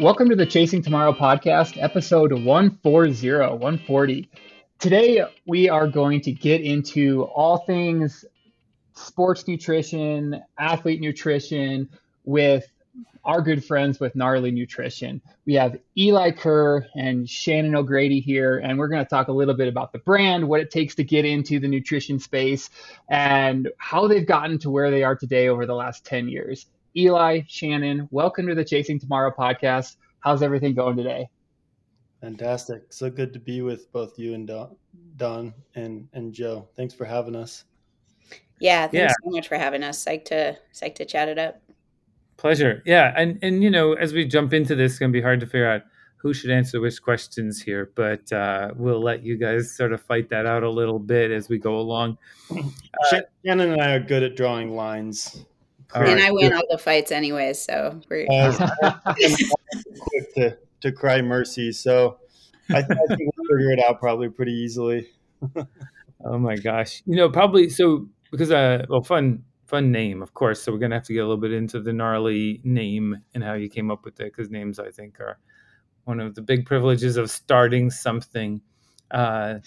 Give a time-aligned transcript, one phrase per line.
[0.00, 4.30] Welcome to the Chasing Tomorrow podcast, episode 140, 140.
[4.78, 8.24] Today, we are going to get into all things
[8.94, 11.90] sports nutrition, athlete nutrition
[12.24, 12.66] with
[13.26, 15.20] our good friends with Gnarly Nutrition.
[15.44, 19.52] We have Eli Kerr and Shannon O'Grady here, and we're going to talk a little
[19.52, 22.70] bit about the brand, what it takes to get into the nutrition space,
[23.10, 26.64] and how they've gotten to where they are today over the last 10 years.
[26.96, 29.94] Eli, Shannon, welcome to the Chasing Tomorrow podcast.
[30.20, 31.28] How's everything going today?
[32.20, 32.92] Fantastic.
[32.92, 34.74] So good to be with both you and Don,
[35.16, 36.68] Don and, and Joe.
[36.76, 37.64] Thanks for having us.
[38.58, 39.12] Yeah, thanks yeah.
[39.24, 40.04] so much for having us.
[40.04, 41.62] Psyched to psyched to chat it up.
[42.36, 42.82] Pleasure.
[42.84, 45.46] Yeah, and and you know, as we jump into this, it's gonna be hard to
[45.46, 45.82] figure out
[46.16, 50.28] who should answer which questions here, but uh, we'll let you guys sort of fight
[50.28, 52.18] that out a little bit as we go along.
[53.12, 55.46] Uh, Shannon and I are good at drawing lines.
[55.94, 56.20] And right.
[56.20, 58.26] I win all the fights anyway, so we're
[59.16, 61.72] quick to, to cry mercy.
[61.72, 62.18] So
[62.70, 65.08] I, think we'll figure it out probably pretty easily.
[66.24, 70.62] oh my gosh, you know, probably so because uh, well, fun fun name, of course.
[70.62, 73.54] So we're gonna have to get a little bit into the gnarly name and how
[73.54, 75.38] you came up with it, because names I think are
[76.04, 78.60] one of the big privileges of starting something.
[79.10, 79.58] Uh,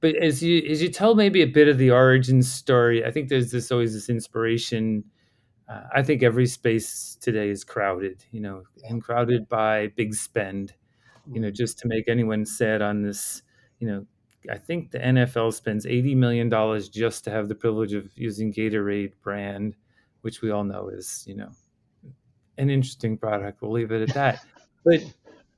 [0.00, 3.28] but as you as you tell maybe a bit of the origin story, I think
[3.28, 5.04] there's this always this inspiration.
[5.68, 10.74] Uh, I think every space today is crowded, you know, and crowded by big spend,
[11.32, 13.42] you know, just to make anyone sad on this,
[13.80, 14.06] you know,
[14.50, 18.52] I think the NFL spends eighty million dollars just to have the privilege of using
[18.52, 19.74] Gatorade brand,
[20.20, 21.50] which we all know is you know
[22.58, 23.60] an interesting product.
[23.60, 24.44] We'll leave it at that.
[24.84, 25.00] but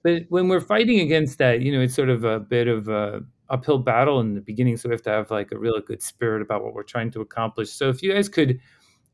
[0.03, 3.23] but when we're fighting against that, you know, it's sort of a bit of a
[3.51, 4.77] uphill battle in the beginning.
[4.77, 7.21] So we have to have like a really good spirit about what we're trying to
[7.21, 7.71] accomplish.
[7.71, 8.61] So if you guys could,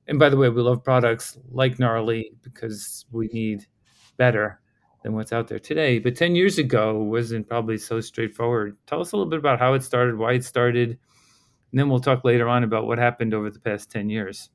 [0.07, 3.67] and by the way, we love products like Gnarly because we need
[4.17, 4.61] better
[5.03, 5.99] than what's out there today.
[5.99, 8.77] But 10 years ago wasn't probably so straightforward.
[8.87, 12.01] Tell us a little bit about how it started, why it started, and then we'll
[12.01, 14.51] talk later on about what happened over the past 10 years.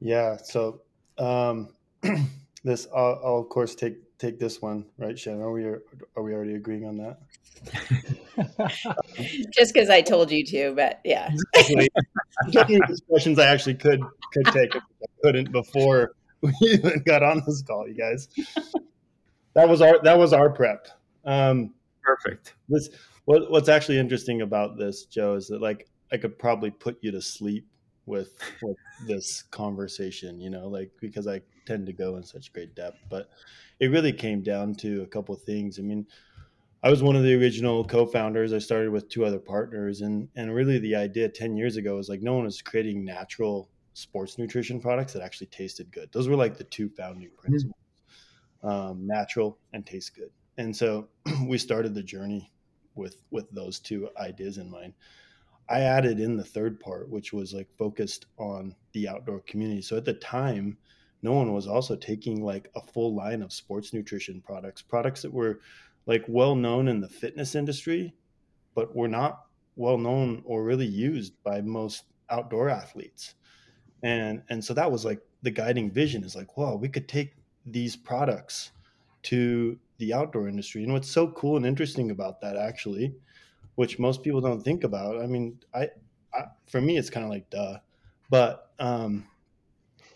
[0.00, 0.36] Yeah.
[0.36, 0.82] So
[1.18, 1.74] um,
[2.64, 5.42] this, I'll, I'll, of course take take this one, right, Shannon?
[5.42, 7.18] Are we are we already agreeing on that?
[9.52, 11.30] Just because I told you to, but yeah.
[11.56, 11.88] I
[12.44, 14.00] am taking these questions I actually could
[14.32, 14.80] could take, I
[15.22, 18.28] couldn't before we even got on this call, you guys
[19.54, 20.88] that was our that was our prep.
[21.24, 22.54] Um, Perfect.
[22.68, 22.88] This
[23.24, 27.10] what what's actually interesting about this, Joe, is that like I could probably put you
[27.12, 27.66] to sleep
[28.06, 28.76] with with
[29.06, 32.98] this conversation, you know, like because I tend to go in such great depth.
[33.08, 33.30] But
[33.80, 35.78] it really came down to a couple of things.
[35.78, 36.06] I mean,
[36.82, 38.52] I was one of the original co-founders.
[38.52, 42.08] I started with two other partners, and and really the idea ten years ago was
[42.08, 46.10] like no one was creating natural sports nutrition products that actually tasted good.
[46.12, 47.40] Those were like the two founding mm-hmm.
[47.40, 47.74] principles
[48.62, 50.30] um, natural, and taste good.
[50.58, 51.08] And so
[51.46, 52.52] we started the journey
[52.94, 54.94] with with those two ideas in mind.
[55.68, 59.82] I added in the third part, which was like focused on the outdoor community.
[59.82, 60.76] So at the time,
[61.22, 65.32] no one was also taking like a full line of sports nutrition products, products that
[65.32, 65.60] were
[66.06, 68.12] like well known in the fitness industry,
[68.74, 69.46] but were not
[69.76, 73.34] well known or really used by most outdoor athletes.
[74.02, 77.34] And and so that was like the guiding vision is like, wow, we could take
[77.64, 78.72] these products
[79.22, 80.82] to the outdoor industry.
[80.82, 83.14] And what's so cool and interesting about that, actually,
[83.74, 85.88] which most people don't think about, I mean, I,
[86.34, 87.78] I for me, it's kind of like duh,
[88.30, 89.26] but um,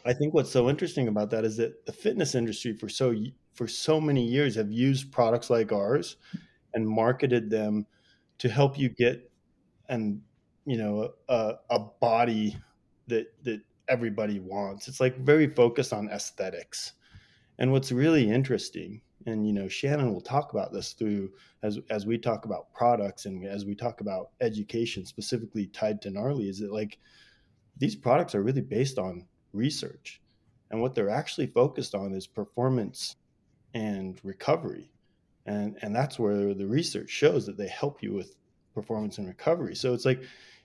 [0.05, 3.15] I think what's so interesting about that is that the fitness industry for so
[3.55, 6.17] for so many years have used products like ours
[6.75, 7.87] and marketed them
[8.39, 9.31] to help you get
[9.89, 10.21] and
[10.67, 12.57] you know a, a body
[13.07, 14.89] that that everybody wants.
[14.89, 16.93] It's like very focused on aesthetics.
[17.59, 21.33] And what's really interesting, and you know, Shannon will talk about this through
[21.63, 26.11] as as we talk about products and as we talk about education specifically tied to
[26.11, 26.99] gnarly, is that like
[27.77, 30.23] these products are really based on research,
[30.71, 33.17] and what they're actually focused on is performance
[33.75, 34.91] and recovery,
[35.45, 38.37] and and that's where the research shows that they help you with
[38.75, 39.75] performance and recovery.
[39.75, 40.23] So it's like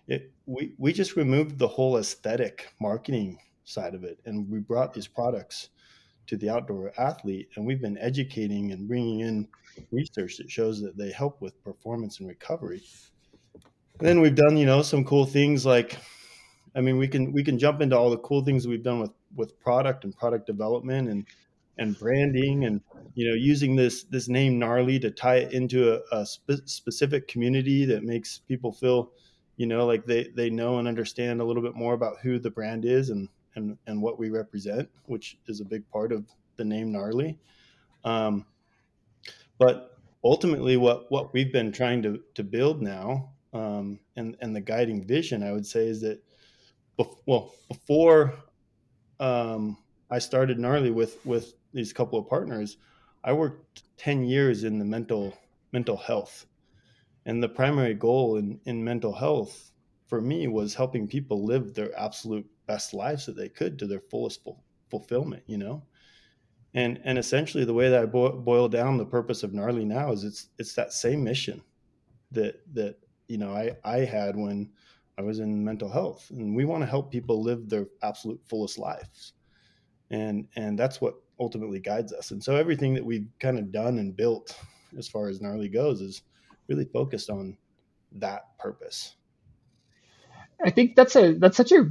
[0.08, 4.94] it, we we just removed the whole aesthetic marketing side of it, and we brought
[4.94, 5.70] these products
[6.32, 7.50] to the outdoor athlete.
[7.56, 9.50] And we've been educating and bringing in
[9.92, 12.82] research that shows that they help with performance and recovery.
[14.00, 15.98] And then we've done, you know, some cool things like,
[16.74, 19.12] I mean, we can we can jump into all the cool things we've done with
[19.36, 21.26] with product and product development and
[21.78, 22.80] and branding and
[23.14, 27.28] you know using this this name gnarly to tie it into a, a spe- specific
[27.28, 29.12] community that makes people feel
[29.58, 32.52] you know like they they know and understand a little bit more about who the
[32.52, 36.26] brand is and and and what we represent, which is a big part of
[36.58, 37.40] the name gnarly.
[38.04, 38.46] Um,
[39.58, 44.62] But ultimately, what what we've been trying to to build now, um, and and the
[44.62, 46.24] guiding vision, I would say, is that,
[46.98, 48.34] bef- well, before
[49.20, 49.78] um,
[50.10, 52.78] I started gnarly with with these couple of partners,
[53.24, 55.34] I worked ten years in the mental
[55.72, 56.48] mental health,
[57.26, 59.72] and the primary goal in in mental health
[60.08, 64.00] for me was helping people live their absolute best lives that they could to their
[64.00, 65.44] fullest full, fulfillment.
[65.46, 65.84] You know,
[66.74, 70.12] and and essentially the way that I bo- boil down the purpose of gnarly now
[70.12, 71.62] is it's it's that same mission
[72.32, 72.96] that that
[73.28, 74.72] you know I I had when
[75.18, 78.78] I was in mental health, and we want to help people live their absolute fullest
[78.78, 79.34] lives,
[80.10, 82.32] and and that's what ultimately guides us.
[82.32, 84.56] And so everything that we've kind of done and built
[84.98, 86.22] as far as gnarly goes is
[86.68, 87.58] really focused on
[88.14, 89.16] that purpose.
[90.64, 91.90] I think that's a that's such a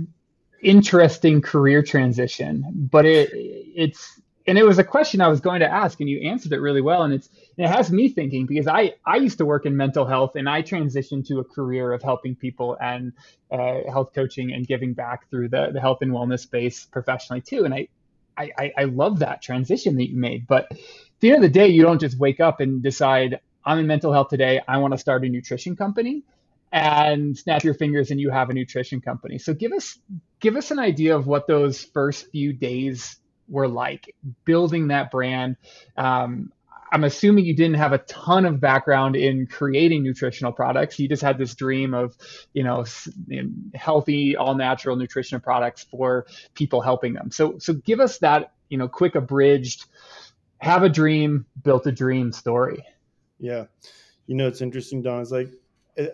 [0.62, 5.70] interesting career transition, but it it's and it was a question I was going to
[5.70, 7.02] ask, and you answered it really well.
[7.02, 10.36] And it's it has me thinking because I I used to work in mental health,
[10.36, 13.12] and I transitioned to a career of helping people and
[13.50, 17.64] uh, health coaching and giving back through the the health and wellness space professionally too.
[17.64, 17.88] And I
[18.36, 20.78] I I love that transition that you made, but at
[21.20, 24.12] the end of the day, you don't just wake up and decide I'm in mental
[24.12, 24.60] health today.
[24.66, 26.22] I want to start a nutrition company
[26.72, 29.38] and snap your fingers and you have a nutrition company.
[29.38, 29.98] So give us
[30.40, 33.16] give us an idea of what those first few days
[33.48, 34.14] were like
[34.44, 35.56] building that brand.
[35.96, 36.52] Um,
[36.92, 40.98] I'm assuming you didn't have a ton of background in creating nutritional products.
[40.98, 42.16] You just had this dream of,
[42.52, 42.84] you know,
[43.74, 47.30] healthy, all natural nutritional products for people helping them.
[47.30, 49.86] So, so give us that, you know, quick abridged,
[50.58, 52.84] have a dream, built a dream story.
[53.38, 53.66] Yeah,
[54.26, 55.22] you know, it's interesting, Don.
[55.22, 55.50] It's like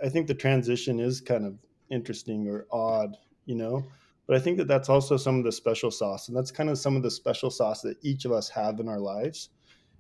[0.02, 1.58] I think the transition is kind of
[1.90, 3.84] interesting or odd, you know
[4.26, 6.78] but I think that that's also some of the special sauce, and that's kind of
[6.78, 9.50] some of the special sauce that each of us have in our lives,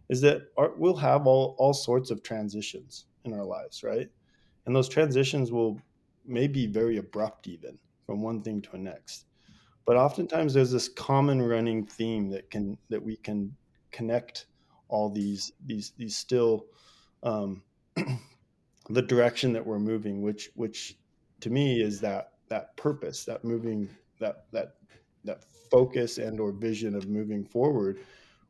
[0.08, 4.08] is that our, we'll have all all sorts of transitions in our lives, right?
[4.66, 5.80] And those transitions will
[6.24, 9.26] may be very abrupt, even from one thing to the next.
[9.84, 13.54] But oftentimes there's this common running theme that can that we can
[13.92, 14.46] connect
[14.88, 16.66] all these these these still
[17.22, 17.62] um,
[18.90, 20.98] the direction that we're moving, which which
[21.40, 23.88] to me is that that purpose, that moving
[24.20, 24.76] that that
[25.24, 27.98] that focus and or vision of moving forward,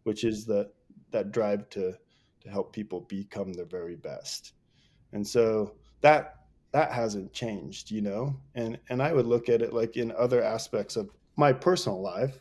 [0.04, 0.70] which is that
[1.10, 1.96] that drive to
[2.40, 4.52] to help people become their very best.
[5.12, 6.36] And so that
[6.72, 8.36] that hasn't changed, you know.
[8.54, 12.40] And and I would look at it like in other aspects of my personal life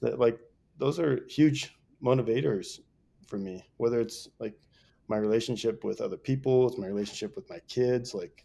[0.00, 0.38] that like
[0.78, 2.80] those are huge motivators
[3.26, 4.54] for me, whether it's like
[5.08, 8.44] my relationship with other people, it's my relationship with my kids, like,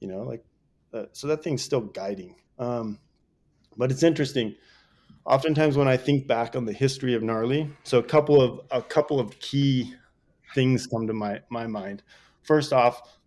[0.00, 0.44] you know, like,
[0.92, 2.36] uh, so that thing's still guiding.
[2.58, 2.98] Um,
[3.76, 4.54] but it's interesting.
[5.26, 8.82] Oftentimes, when I think back on the history of gnarly, so a couple of a
[8.82, 9.94] couple of key
[10.54, 12.02] things come to my my mind.
[12.42, 13.18] First off,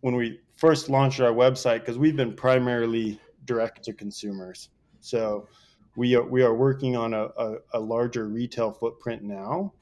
[0.00, 4.68] when we first launched our website, because we've been primarily direct to consumers,
[5.00, 5.48] so
[5.96, 9.74] we are we are working on a, a, a larger retail footprint now,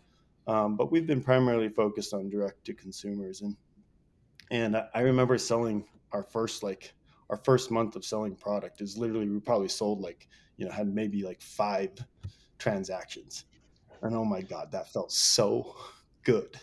[0.48, 3.54] um, but we've been primarily focused on direct to consumers, and
[4.50, 6.94] and I remember selling our first like
[7.28, 10.88] our first month of selling product is literally we probably sold like you know had
[10.88, 11.90] maybe like five
[12.58, 13.44] transactions.
[14.00, 15.76] And oh my god that felt so
[16.22, 16.58] good.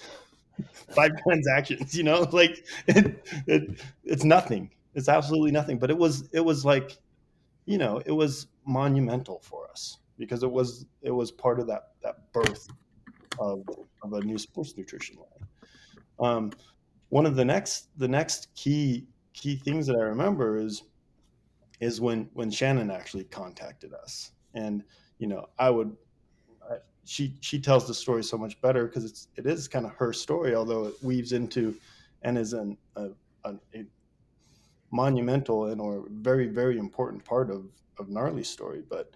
[0.89, 4.71] Five transactions you know like it, it, it's nothing.
[4.95, 5.77] It's absolutely nothing.
[5.77, 6.97] But it was it was like
[7.67, 11.89] you know it was monumental for us because it was it was part of that
[12.01, 12.67] that birth
[13.39, 13.63] of,
[14.03, 15.47] of a new sports nutrition line
[16.19, 16.51] um,
[17.09, 20.83] one of the next the next key key things that I remember is
[21.79, 24.83] is when when Shannon actually contacted us, and
[25.17, 25.95] you know I would
[26.69, 29.93] I, she she tells the story so much better because it's it is kind of
[29.93, 31.75] her story, although it weaves into
[32.21, 33.09] and is an a,
[33.43, 33.85] a, a
[34.91, 37.65] monumental and or very very important part of
[37.97, 38.81] of gnarly's story.
[38.89, 39.11] But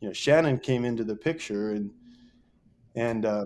[0.00, 1.90] you know Shannon came into the picture and
[2.98, 3.44] and uh,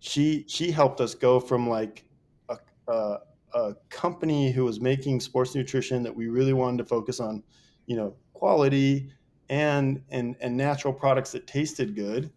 [0.00, 2.04] she she helped us go from like
[2.48, 2.56] a,
[2.88, 3.18] a
[3.54, 7.42] a company who was making sports nutrition that we really wanted to focus on,
[7.86, 9.10] you know, quality
[9.48, 12.30] and and and natural products that tasted good,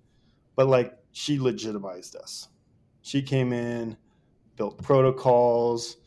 [0.56, 2.50] but like she legitimized us.
[3.01, 3.98] She came in,
[4.58, 5.98] built protocols,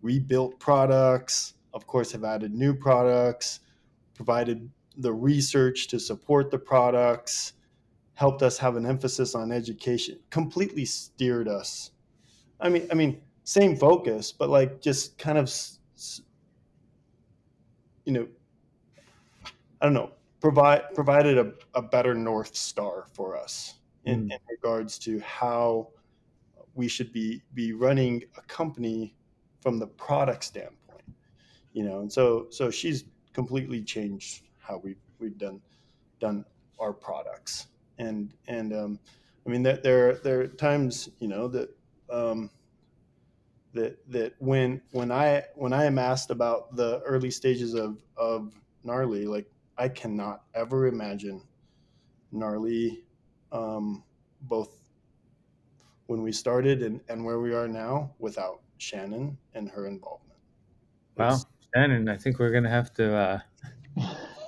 [0.00, 3.60] rebuilt products, of course have added new products,
[4.14, 7.52] provided the research to support the products,
[8.18, 11.92] helped us have an emphasis on education, completely steered us.
[12.60, 15.48] I mean, I mean, same focus, but like just kind of,
[18.04, 18.26] you know,
[19.80, 20.10] I don't know,
[20.40, 24.32] provide provided a, a better north star for us in, mm.
[24.32, 25.90] in regards to how
[26.74, 29.14] we should be be running a company
[29.60, 31.04] from the product standpoint,
[31.72, 32.00] you know.
[32.00, 35.60] And so so she's completely changed how we we've done
[36.18, 36.44] done
[36.80, 37.68] our products.
[37.98, 39.00] And and um,
[39.46, 41.70] I mean that there there are times you know that
[42.10, 42.50] um,
[43.74, 48.54] that that when when I when I am asked about the early stages of of
[48.84, 51.42] gnarly, like I cannot ever imagine
[52.32, 53.04] gnarly
[53.52, 54.04] um,
[54.42, 54.70] both
[56.06, 60.40] when we started and, and where we are now without Shannon and her involvement.
[61.16, 61.38] Wow,
[61.74, 63.40] Shannon, I think we're gonna have to uh,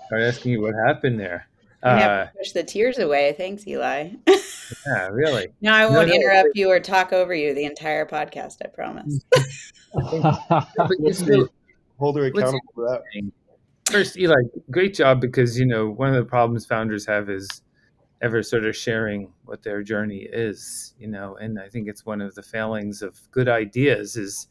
[0.07, 1.50] start asking you what happened there.
[1.82, 3.34] Uh, push the tears away.
[3.37, 4.10] Thanks, Eli.
[4.26, 5.49] yeah, really.
[5.60, 6.60] No, I won't no, interrupt no.
[6.60, 8.56] you or talk over you the entire podcast.
[8.62, 9.25] I promise.
[11.99, 13.02] hold her accountable for that.
[13.90, 14.37] First, Eli,
[14.70, 17.49] great job because you know one of the problems founders have is
[18.20, 22.20] ever sort of sharing what their journey is, you know, and I think it's one
[22.20, 24.49] of the failings of good ideas is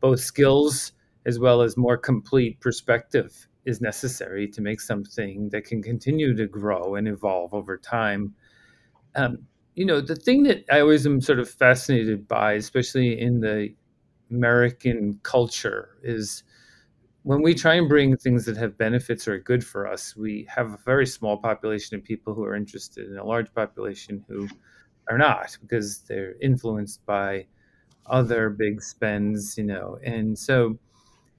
[0.00, 0.92] both skills
[1.26, 6.46] as well as more complete perspective is necessary to make something that can continue to
[6.46, 8.34] grow and evolve over time.
[9.14, 9.38] Um,
[9.74, 13.74] you know, the thing that I always am sort of fascinated by, especially in the
[14.30, 16.42] American culture, is
[17.22, 20.46] when we try and bring things that have benefits or are good for us, we
[20.54, 24.48] have a very small population of people who are interested and a large population who
[25.08, 27.46] are not because they're influenced by
[28.06, 29.98] other big spends, you know.
[30.02, 30.78] And so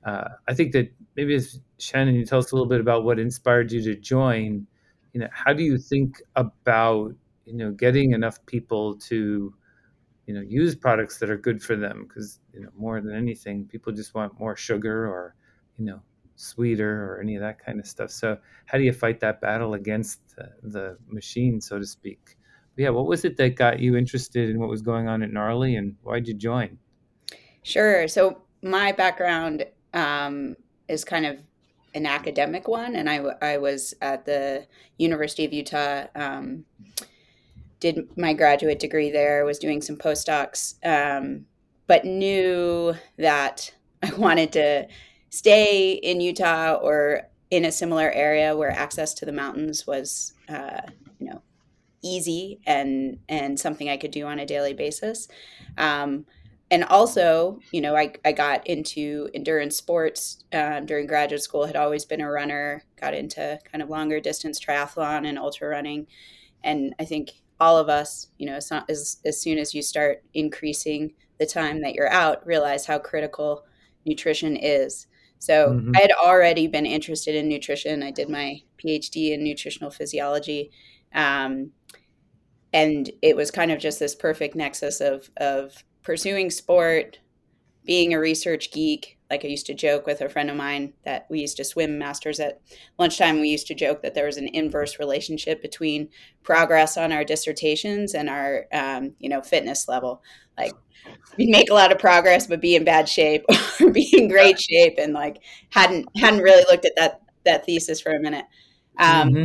[0.03, 1.39] uh, I think that maybe
[1.77, 4.67] Shannon, you tell us a little bit about what inspired you to join.
[5.13, 7.13] You know, how do you think about
[7.45, 9.53] you know getting enough people to
[10.25, 12.05] you know use products that are good for them?
[12.07, 15.35] Because you know more than anything, people just want more sugar or
[15.77, 16.01] you know
[16.35, 18.09] sweeter or any of that kind of stuff.
[18.09, 22.37] So how do you fight that battle against the, the machine, so to speak?
[22.75, 25.31] But yeah, what was it that got you interested in what was going on at
[25.31, 26.79] Gnarly, and why'd you join?
[27.63, 28.07] Sure.
[28.07, 30.55] So my background um,
[30.87, 31.37] is kind of
[31.93, 34.65] an academic one, and I, I was at the
[34.97, 36.05] University of Utah.
[36.15, 36.65] Um,
[37.81, 39.43] did my graduate degree there.
[39.43, 41.45] Was doing some postdocs, um,
[41.87, 44.87] but knew that I wanted to
[45.29, 50.81] stay in Utah or in a similar area where access to the mountains was, uh,
[51.19, 51.41] you know,
[52.01, 55.27] easy and and something I could do on a daily basis.
[55.77, 56.25] Um,
[56.71, 61.67] and also, you know, I, I got into endurance sports um, during graduate school.
[61.67, 62.83] Had always been a runner.
[62.99, 66.07] Got into kind of longer distance triathlon and ultra running,
[66.63, 70.23] and I think all of us, you know, as, as, as soon as you start
[70.33, 73.65] increasing the time that you're out, realize how critical
[74.03, 75.05] nutrition is.
[75.37, 75.91] So mm-hmm.
[75.95, 78.01] I had already been interested in nutrition.
[78.01, 80.71] I did my PhD in nutritional physiology.
[81.13, 81.71] Um,
[82.73, 87.19] and it was kind of just this perfect nexus of, of pursuing sport,
[87.85, 89.17] being a research geek.
[89.29, 91.97] Like I used to joke with a friend of mine that we used to swim
[91.97, 92.59] masters at
[92.99, 93.39] lunchtime.
[93.39, 96.09] We used to joke that there was an inverse relationship between
[96.43, 100.21] progress on our dissertations and our, um, you know, fitness level.
[100.57, 100.73] Like
[101.37, 103.45] we make a lot of progress but be in bad shape
[103.81, 105.37] or be in great shape and like
[105.69, 108.45] hadn't hadn't really looked at that that thesis for a minute
[108.99, 109.43] um, mm-hmm.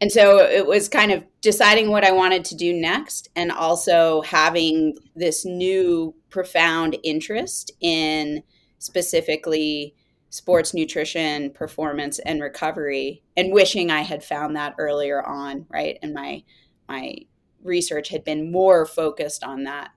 [0.00, 4.22] And so it was kind of deciding what i wanted to do next and also
[4.22, 8.42] having this new profound interest in
[8.78, 9.94] specifically
[10.30, 16.14] sports nutrition performance and recovery and wishing i had found that earlier on right and
[16.14, 16.42] my
[16.88, 17.14] my
[17.62, 19.90] research had been more focused on that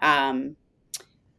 [0.00, 0.56] um,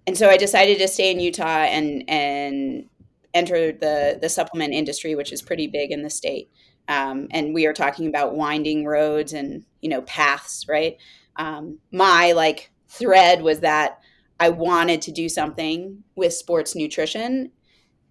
[0.07, 2.89] and so I decided to stay in Utah and and
[3.33, 6.49] enter the the supplement industry, which is pretty big in the state.
[6.91, 10.97] Um, and we are talking about winding roads and you know paths, right?
[11.37, 13.99] Um, my like thread was that
[14.39, 17.51] I wanted to do something with sports nutrition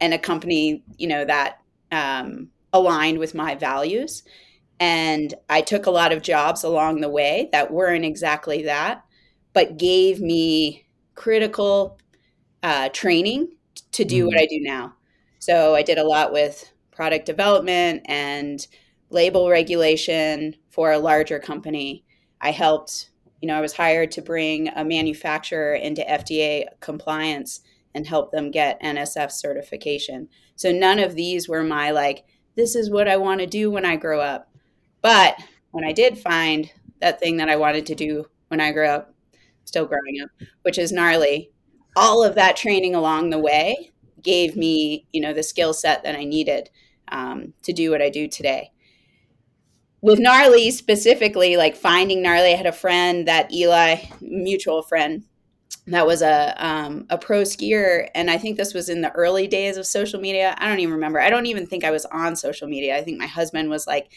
[0.00, 1.58] and a company, you know, that
[1.92, 4.22] um, aligned with my values.
[4.78, 9.04] And I took a lot of jobs along the way that weren't exactly that
[9.52, 11.98] but gave me critical
[12.62, 13.56] uh, training
[13.92, 14.28] to do mm.
[14.28, 14.94] what I do now.
[15.38, 18.66] So I did a lot with product development and
[19.08, 22.04] label regulation for a larger company.
[22.42, 23.08] I helped,
[23.40, 27.62] you know, I was hired to bring a manufacturer into FDA compliance
[27.94, 30.28] and help them get NSF certification.
[30.56, 33.86] So none of these were my like, this is what I want to do when
[33.86, 34.52] I grow up.
[35.00, 38.88] But when I did find that thing that I wanted to do when I grew
[38.88, 39.14] up,
[39.64, 40.28] still growing up,
[40.64, 41.50] which is gnarly.
[41.96, 43.90] All of that training along the way
[44.22, 46.68] gave me, you know, the skill set that I needed
[47.10, 48.72] um, to do what I do today.
[50.02, 55.24] With gnarly specifically, like finding gnarly, I had a friend that Eli, mutual friend,
[55.86, 59.46] that was a um, a pro skier, and I think this was in the early
[59.46, 60.54] days of social media.
[60.58, 61.20] I don't even remember.
[61.20, 62.96] I don't even think I was on social media.
[62.96, 64.12] I think my husband was like,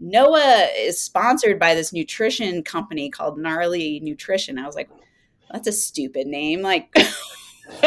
[0.00, 4.90] "Noah is sponsored by this nutrition company called Gnarly Nutrition." I was like,
[5.50, 6.94] "That's a stupid name." Like.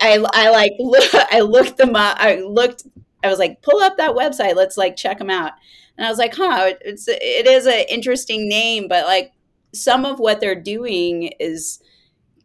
[0.00, 2.16] I, I like look, I looked them up.
[2.20, 2.84] I looked.
[3.22, 4.54] I was like, pull up that website.
[4.54, 5.52] Let's like check them out.
[5.96, 9.32] And I was like, huh, it's it is an interesting name, but like
[9.72, 11.80] some of what they're doing is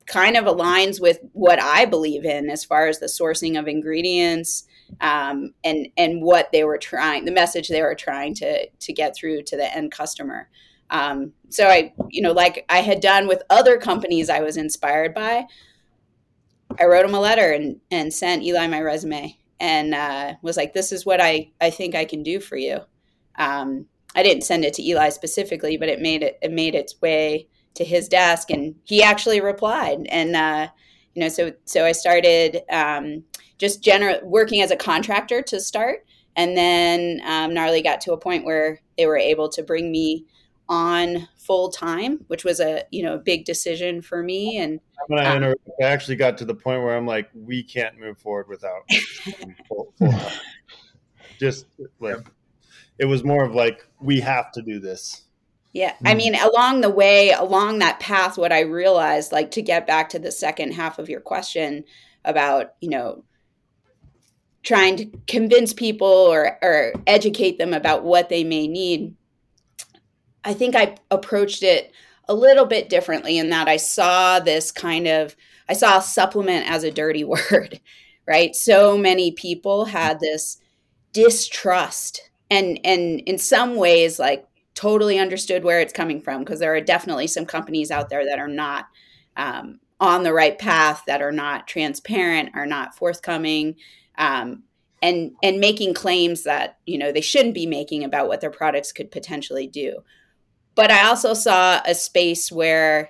[0.05, 4.65] kind of aligns with what I believe in as far as the sourcing of ingredients
[5.01, 9.15] um, and and what they were trying, the message they were trying to to get
[9.15, 10.49] through to the end customer.
[10.91, 15.13] Um, so I, you know, like I had done with other companies I was inspired
[15.13, 15.45] by,
[16.79, 20.73] I wrote him a letter and and sent Eli my resume and uh, was like,
[20.73, 22.79] "This is what I I think I can do for you."
[23.37, 23.85] Um,
[24.15, 27.47] I didn't send it to Eli specifically, but it made it it made its way
[27.75, 30.05] to his desk, and he actually replied.
[30.09, 30.67] And uh,
[31.13, 33.23] you know, so so I started um,
[33.57, 38.17] just general working as a contractor to start, and then um, Gnarly got to a
[38.17, 40.25] point where they were able to bring me
[40.67, 44.57] on full time, which was a you know a big decision for me.
[44.57, 44.79] And
[45.11, 48.81] um, I actually got to the point where I'm like, we can't move forward without
[49.67, 50.31] full, full time.
[51.39, 51.65] Just
[51.99, 52.25] like
[52.97, 55.23] it was more of like we have to do this
[55.73, 56.17] yeah i hmm.
[56.17, 60.19] mean along the way along that path what i realized like to get back to
[60.19, 61.83] the second half of your question
[62.23, 63.23] about you know
[64.63, 69.13] trying to convince people or or educate them about what they may need
[70.45, 71.91] i think i approached it
[72.27, 75.35] a little bit differently in that i saw this kind of
[75.67, 77.79] i saw supplement as a dirty word
[78.27, 78.55] right?
[78.55, 80.57] So many people had this
[81.13, 86.75] distrust and and in some ways like totally understood where it's coming from because there
[86.75, 88.87] are definitely some companies out there that are not
[89.37, 93.75] um, on the right path that are not transparent are not forthcoming
[94.17, 94.63] um,
[95.01, 98.91] and and making claims that you know they shouldn't be making about what their products
[98.91, 100.03] could potentially do
[100.75, 103.09] but i also saw a space where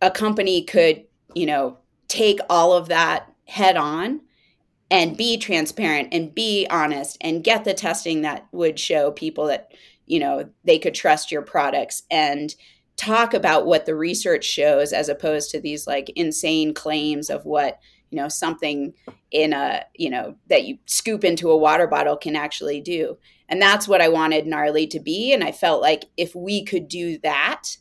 [0.00, 4.20] a company could you know take all of that head on
[4.90, 9.72] and be transparent and be honest and get the testing that would show people that
[10.06, 12.54] you know they could trust your products and
[12.96, 17.78] talk about what the research shows as opposed to these like insane claims of what
[18.10, 18.92] you know something
[19.30, 23.16] in a you know that you scoop into a water bottle can actually do
[23.48, 26.88] and that's what i wanted gnarly to be and i felt like if we could
[26.88, 27.76] do that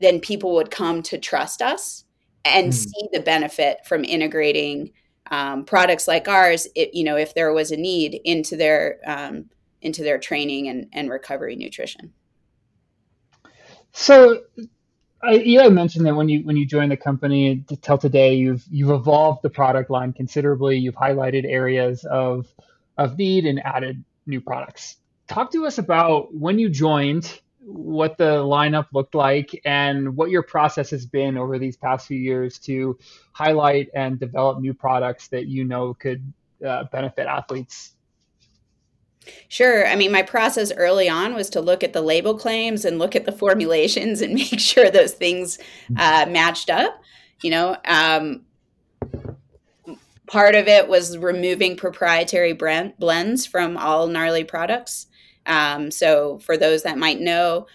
[0.00, 2.04] then people would come to trust us
[2.44, 2.74] and mm.
[2.74, 4.92] see the benefit from integrating
[5.30, 9.46] um, products like ours, it, you know, if there was a need into their um,
[9.82, 12.12] into their training and, and recovery nutrition.
[13.92, 14.42] So,
[15.22, 18.64] I, you had mentioned that when you when you joined the company till today, you've
[18.70, 20.76] you've evolved the product line considerably.
[20.76, 22.46] You've highlighted areas of
[22.96, 24.96] of need and added new products.
[25.28, 30.42] Talk to us about when you joined what the lineup looked like and what your
[30.42, 32.96] process has been over these past few years to
[33.32, 36.32] highlight and develop new products that you know could
[36.64, 37.96] uh, benefit athletes
[39.48, 39.86] Sure.
[39.86, 43.16] I mean, my process early on was to look at the label claims and look
[43.16, 45.58] at the formulations and make sure those things
[45.96, 47.02] uh, matched up.
[47.42, 48.42] You know, um,
[50.26, 55.06] part of it was removing proprietary brand blends from all gnarly products.
[55.46, 57.66] Um, so for those that might know,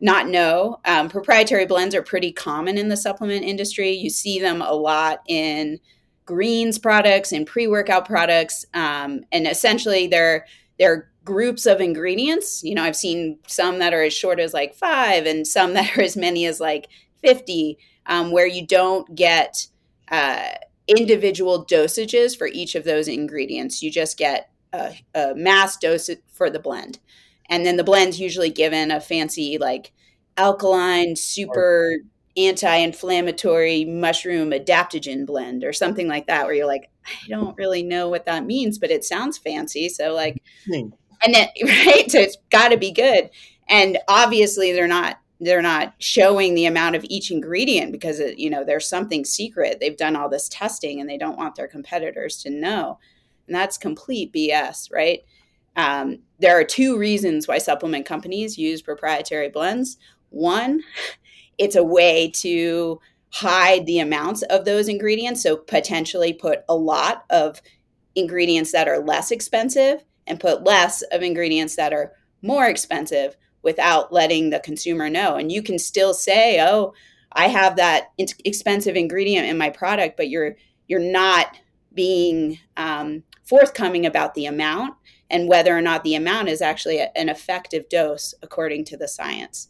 [0.00, 3.90] not know, um, proprietary blends are pretty common in the supplement industry.
[3.90, 5.80] You see them a lot in
[6.26, 10.46] greens products and pre-workout products, um, and essentially they're
[10.78, 12.62] they're groups of ingredients.
[12.62, 15.96] You know, I've seen some that are as short as like five, and some that
[15.96, 16.88] are as many as like
[17.22, 19.66] fifty, um, where you don't get
[20.10, 20.50] uh,
[20.88, 23.82] individual dosages for each of those ingredients.
[23.82, 26.98] You just get a, a mass dose for the blend
[27.48, 29.92] and then the blend's usually given a fancy like
[30.36, 31.98] alkaline super
[32.36, 38.08] anti-inflammatory mushroom adaptogen blend or something like that where you're like i don't really know
[38.08, 40.92] what that means but it sounds fancy so like mm.
[41.24, 43.30] and then right so it's got to be good
[43.68, 48.48] and obviously they're not they're not showing the amount of each ingredient because it, you
[48.48, 49.78] know there's something secret.
[49.80, 52.98] They've done all this testing and they don't want their competitors to know.
[53.46, 55.20] And that's complete bs right?
[55.76, 59.98] Um, there are two reasons why supplement companies use proprietary blends.
[60.30, 60.82] One,
[61.58, 67.24] it's a way to hide the amounts of those ingredients, so potentially put a lot
[67.28, 67.60] of
[68.14, 74.12] ingredients that are less expensive and put less of ingredients that are more expensive without
[74.12, 75.34] letting the consumer know.
[75.34, 76.94] And you can still say, oh,
[77.32, 80.54] I have that expensive ingredient in my product, but you're
[80.86, 81.58] you're not
[81.92, 84.94] being um, forthcoming about the amount
[85.30, 89.08] and whether or not the amount is actually a, an effective dose according to the
[89.08, 89.68] science.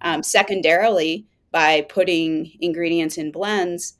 [0.00, 3.94] Um, secondarily, by putting ingredients in blends,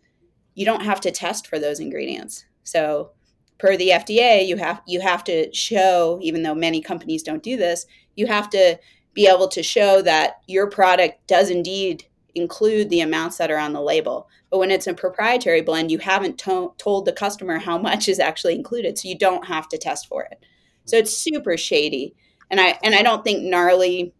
[0.56, 2.44] you don't have to test for those ingredients.
[2.64, 3.12] So,
[3.58, 7.56] per the FDA, you have you have to show, even though many companies don't do
[7.56, 8.78] this, you have to
[9.16, 12.04] be able to show that your product does indeed
[12.36, 14.28] include the amounts that are on the label.
[14.50, 18.20] But when it's a proprietary blend, you haven't to- told the customer how much is
[18.20, 20.44] actually included, so you don't have to test for it.
[20.84, 22.14] So it's super shady.
[22.50, 24.12] And I and I don't think gnarly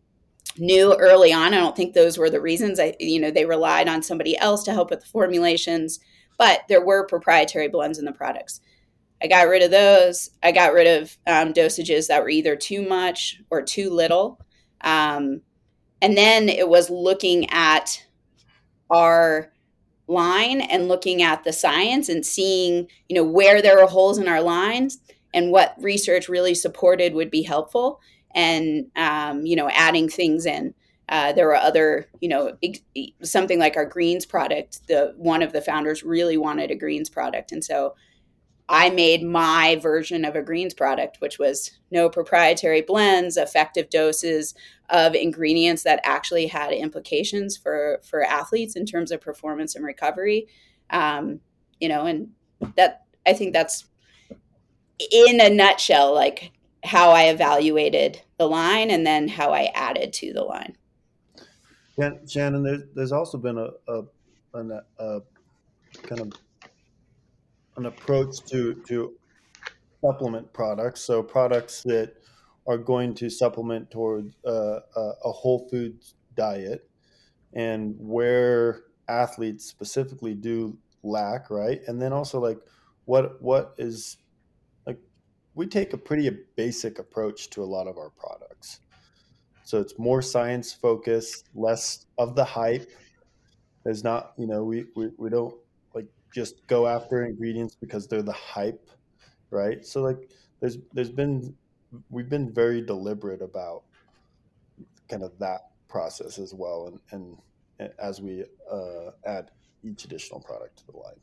[0.58, 1.54] knew early on.
[1.54, 2.80] I don't think those were the reasons.
[2.80, 6.00] I you know they relied on somebody else to help with the formulations,
[6.38, 8.60] but there were proprietary blends in the products.
[9.22, 10.30] I got rid of those.
[10.42, 14.40] I got rid of um, dosages that were either too much or too little.
[14.86, 15.42] Um,
[16.00, 18.06] and then it was looking at
[18.88, 19.52] our
[20.06, 24.28] line and looking at the science and seeing you know where there are holes in
[24.28, 24.98] our lines
[25.34, 28.00] and what research really supported would be helpful.
[28.34, 30.74] And um, you know adding things in.
[31.08, 32.56] Uh, there were other you know
[33.22, 37.50] something like our greens product the one of the founders really wanted a greens product.
[37.50, 37.94] And so
[38.68, 44.54] i made my version of a greens product which was no proprietary blends effective doses
[44.90, 50.46] of ingredients that actually had implications for for athletes in terms of performance and recovery
[50.90, 51.40] um,
[51.80, 52.28] you know and
[52.76, 53.86] that i think that's
[54.98, 56.52] in a nutshell, like
[56.84, 60.76] how I evaluated the line and then how I added to the line.
[62.28, 64.04] Shannon, there's, there's also been a, a,
[64.54, 65.22] a, a
[66.02, 66.32] kind of
[67.76, 69.14] an approach to, to
[70.00, 71.00] supplement products.
[71.02, 72.14] So products that
[72.66, 76.88] are going to supplement towards uh, a, a whole foods diet
[77.54, 81.80] and where athletes specifically do lack, right?
[81.86, 82.58] And then also like
[83.04, 84.18] what what is
[84.86, 84.98] like
[85.54, 88.80] we take a pretty basic approach to a lot of our products.
[89.64, 92.88] So it's more science focused, less of the hype.
[93.84, 95.54] There's not, you know, we, we, we don't
[96.36, 98.90] just go after ingredients because they're the hype,
[99.50, 99.86] right?
[99.86, 100.28] So like
[100.60, 101.54] there's there's been
[102.10, 103.84] we've been very deliberate about
[105.08, 107.38] kind of that process as well and,
[107.80, 109.50] and as we uh, add
[109.82, 111.14] each additional product to the line.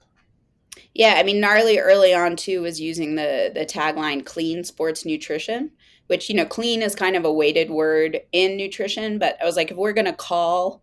[0.96, 5.70] Yeah, I mean, gnarly early on too was using the the tagline "clean sports nutrition,"
[6.08, 9.20] which you know, clean is kind of a weighted word in nutrition.
[9.20, 10.82] But I was like, if we're gonna call,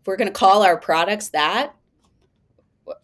[0.00, 1.76] if we're gonna call our products that,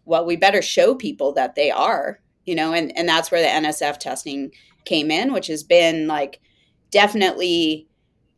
[0.05, 3.69] well, we better show people that they are, you know, and and that's where the
[3.69, 4.53] NSF testing
[4.85, 6.41] came in, which has been like
[6.91, 7.89] definitely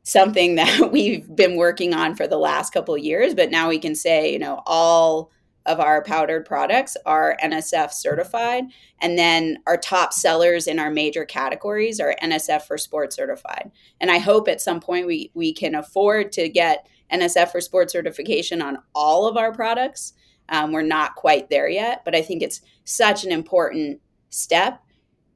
[0.03, 3.35] something that we've been working on for the last couple years.
[3.35, 5.31] But now we can say, you know, all
[5.67, 8.65] of our powdered products are NSF certified.
[9.01, 13.71] And then our top sellers in our major categories are NSF for Sport certified.
[14.01, 17.91] And I hope at some point we, we can afford to get NSF for Sport
[17.91, 20.15] certification on all of our products.
[20.49, 24.83] Um, we're not quite there yet, but I think it's such an important step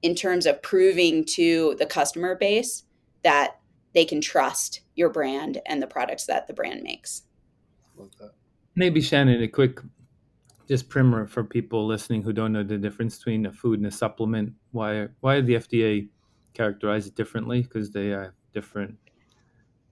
[0.03, 2.85] in terms of proving to the customer base
[3.23, 3.57] that
[3.93, 7.23] they can trust your brand and the products that the brand makes.
[8.77, 9.81] Maybe Shannon, a quick
[10.69, 13.91] just primer for people listening who don't know the difference between a food and a
[13.91, 14.53] supplement.
[14.71, 16.09] Why why did the FDA
[16.55, 17.63] characterize it differently?
[17.63, 18.97] Because they have different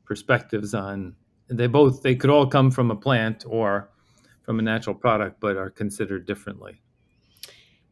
[0.04, 1.16] perspectives on.
[1.48, 3.90] They both they could all come from a plant or
[4.48, 6.80] from a natural product, but are considered differently.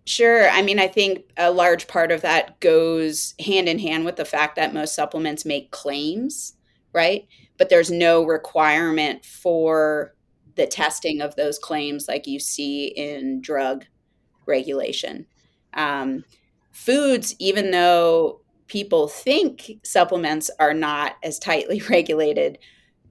[0.06, 0.48] Sure.
[0.48, 4.24] I mean, I think a large part of that goes hand in hand with the
[4.24, 6.54] fact that most supplements make claims,
[6.94, 7.28] right?
[7.58, 10.14] But there's no requirement for
[10.54, 13.84] the testing of those claims like you see in drug
[14.46, 15.26] regulation.
[15.74, 16.24] Um,
[16.72, 22.56] foods, even though people think supplements are not as tightly regulated,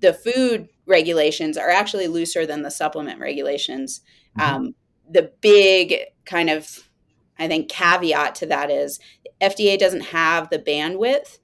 [0.02, 4.02] the food regulations are actually looser than the supplement regulations.
[4.38, 4.56] Mm-hmm.
[4.56, 4.76] Um,
[5.10, 6.90] the big kind of,
[7.38, 9.00] I think, caveat to that is
[9.42, 11.40] FDA doesn't have the bandwidth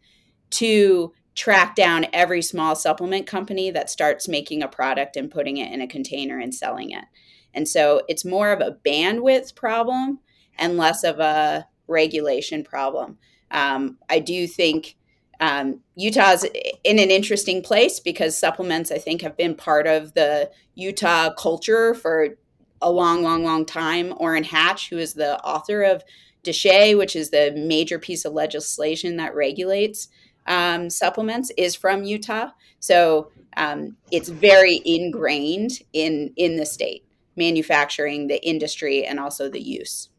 [0.52, 5.72] to track down every small supplement company that starts making a product and putting it
[5.72, 7.06] in a container and selling it.
[7.54, 10.20] And so it's more of a bandwidth problem
[10.58, 13.18] and less of a regulation problem.
[13.50, 14.96] Um, I do think
[15.42, 16.46] um, Utah's
[16.84, 21.96] in an interesting place because supplements, I think, have been part of the Utah culture
[21.96, 22.38] for
[22.80, 24.14] a long, long, long time.
[24.18, 26.04] Orrin Hatch, who is the author of
[26.44, 30.08] DSHEA, which is the major piece of legislation that regulates
[30.46, 32.50] um, supplements is from Utah.
[32.80, 37.04] So um, it's very ingrained in in the state,
[37.36, 40.10] manufacturing, the industry, and also the use.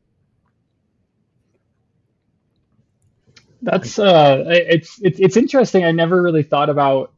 [3.63, 5.85] That's uh, it's it's it's interesting.
[5.85, 7.13] I never really thought about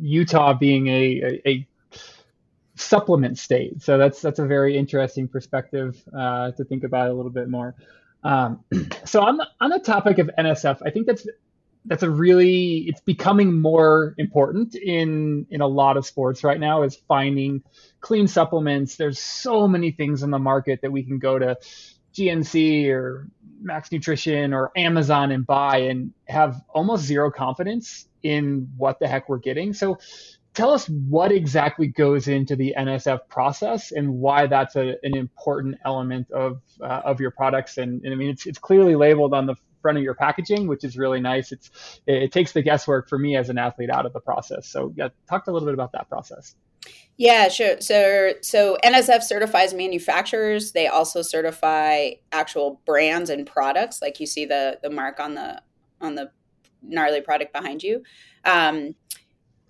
[0.00, 1.68] Utah being a, a, a
[2.76, 3.82] supplement state.
[3.82, 7.74] So that's that's a very interesting perspective uh, to think about a little bit more.
[8.22, 8.64] Um,
[9.04, 11.26] so on the on the topic of NSF, I think that's
[11.84, 16.82] that's a really it's becoming more important in in a lot of sports right now
[16.82, 17.62] is finding
[18.00, 18.96] clean supplements.
[18.96, 21.56] There's so many things in the market that we can go to
[22.14, 23.28] GNC or
[23.60, 29.28] Max Nutrition or Amazon and buy and have almost zero confidence in what the heck
[29.28, 29.72] we're getting.
[29.72, 29.98] So
[30.54, 35.76] tell us what exactly goes into the NSF process and why that's a, an important
[35.84, 37.78] element of uh, of your products.
[37.78, 40.84] And, and, I mean, it's, it's clearly labeled on the front of your packaging, which
[40.84, 41.52] is really nice.
[41.52, 44.66] It's it, it takes the guesswork for me as an athlete out of the process.
[44.68, 46.54] So yeah, talk a little bit about that process.
[47.16, 47.80] Yeah, sure.
[47.80, 50.72] So, so NSF certifies manufacturers.
[50.72, 55.60] They also certify actual brands and products, like you see the the mark on the
[56.00, 56.30] on the
[56.80, 58.02] gnarly product behind you.
[58.44, 58.94] Um,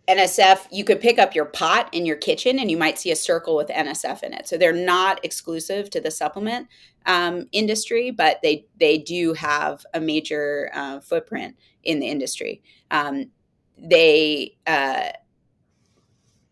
[0.08, 3.16] NSF, you could pick up your pot in your kitchen and you might see a
[3.16, 4.48] circle with NSF in it.
[4.48, 6.66] So they're not exclusive to the supplement
[7.04, 12.62] um, industry, but they they do have a major uh, footprint in the industry.
[12.90, 13.30] Um,
[13.76, 15.10] they uh,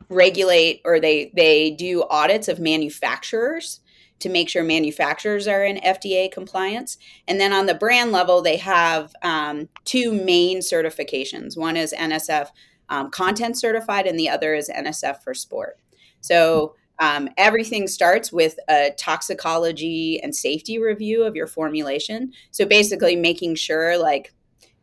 [0.09, 3.81] regulate or they they do audits of manufacturers
[4.19, 6.97] to make sure manufacturers are in FDA compliance.
[7.29, 11.57] And then on the brand level, they have um, two main certifications.
[11.57, 12.49] One is NSF
[12.89, 15.79] um, content certified, and the other is NSF for sport.
[16.21, 22.33] So um, everything starts with a toxicology and safety review of your formulation.
[22.53, 24.33] So basically, making sure like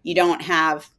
[0.04, 0.90] you don't have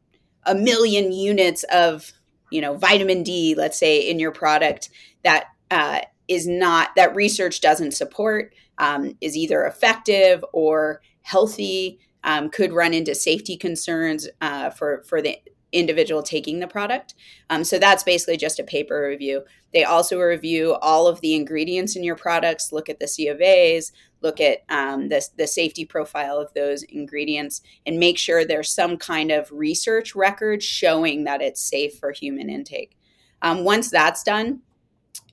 [0.45, 2.11] a million units of
[2.51, 4.89] you know vitamin D, let's say, in your product
[5.23, 11.99] that uh, is not that research doesn't support, um, is either effective or healthy.
[12.23, 15.37] Um, could run into safety concerns uh, for for the
[15.75, 17.13] individual taking the product.
[17.49, 19.43] Um, so that's basically just a paper review.
[19.73, 23.41] They also review all of the ingredients in your products, look at the C of
[23.41, 28.73] A's, look at um, the, the safety profile of those ingredients, and make sure there's
[28.73, 32.97] some kind of research record showing that it's safe for human intake.
[33.41, 34.61] Um, once that's done,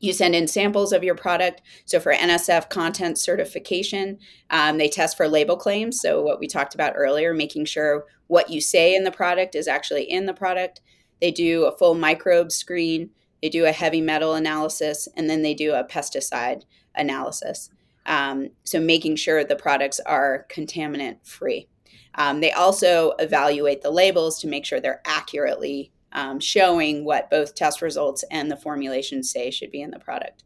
[0.03, 1.63] you send in samples of your product.
[1.85, 4.19] So for NSF content certification,
[4.51, 6.01] um, they test for label claims.
[6.01, 9.69] So what we talked about earlier, making sure what you say in the product is
[9.69, 10.81] actually in the product.
[11.21, 13.11] They do a full microbe screen.
[13.43, 16.63] They do a heavy metal analysis, and then they do a pesticide
[16.95, 17.69] analysis.
[18.07, 21.69] Um, so making sure the products are contaminant free.
[22.15, 27.55] Um, they also evaluate the labels to make sure they're accurately um, showing what both
[27.55, 30.43] test results and the formulations say should be in the product.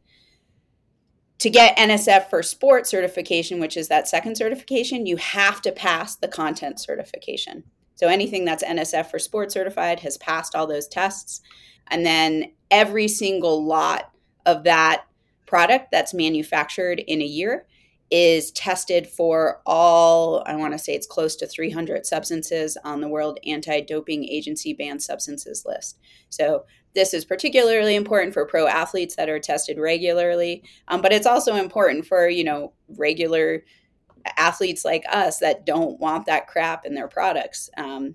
[1.38, 6.16] To get NSF for sport certification, which is that second certification, you have to pass
[6.16, 7.62] the content certification.
[7.97, 11.41] So anything that's NSF for sport certified has passed all those tests.
[11.89, 14.13] And then every single lot
[14.45, 15.05] of that
[15.47, 17.67] product that's manufactured in a year
[18.11, 23.09] is tested for all, I want to say it's close to 300 substances on the
[23.09, 25.99] World Anti Doping Agency banned substances list.
[26.29, 31.27] So, this is particularly important for pro athletes that are tested regularly, um, but it's
[31.27, 33.65] also important for, you know, regular
[34.37, 37.71] athletes like us that don't want that crap in their products.
[37.77, 38.15] Um,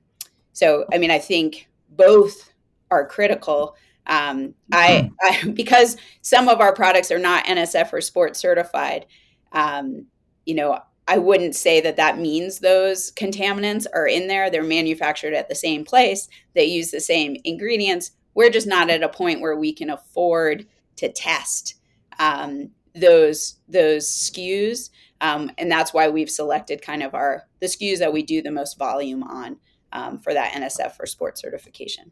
[0.53, 2.51] so, I mean, I think both
[2.89, 3.75] are critical.
[4.07, 9.05] Um, I, I, because some of our products are not NSF or sports certified,
[9.51, 10.05] um,
[10.45, 14.49] you know, I wouldn't say that that means those contaminants are in there.
[14.49, 18.11] They're manufactured at the same place, they use the same ingredients.
[18.33, 20.65] We're just not at a point where we can afford
[20.97, 21.75] to test
[22.19, 24.89] um, those those SKUs,
[25.21, 28.51] um, and that's why we've selected kind of our the SKUs that we do the
[28.51, 29.57] most volume on
[29.93, 32.11] um, for that NSF for sports certification.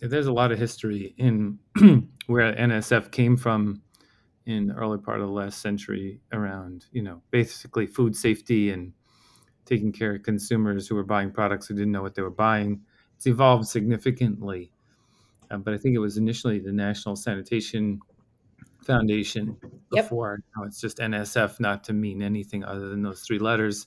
[0.00, 1.58] There's a lot of history in
[2.26, 3.82] where NSF came from
[4.46, 8.92] in the early part of the last century around, you know, basically food safety and
[9.64, 12.80] taking care of consumers who were buying products who didn't know what they were buying.
[13.16, 14.72] It's evolved significantly,
[15.50, 18.00] uh, but I think it was initially the National Sanitation
[18.84, 19.56] Foundation
[19.90, 20.38] before.
[20.38, 20.44] Yep.
[20.56, 23.86] Now it's just NSF, not to mean anything other than those three letters,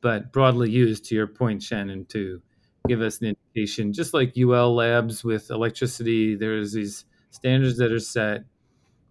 [0.00, 1.04] but broadly used.
[1.06, 2.40] To your point, Shannon, to
[2.88, 8.00] give us an indication, just like UL Labs with electricity, there's these standards that are
[8.00, 8.44] set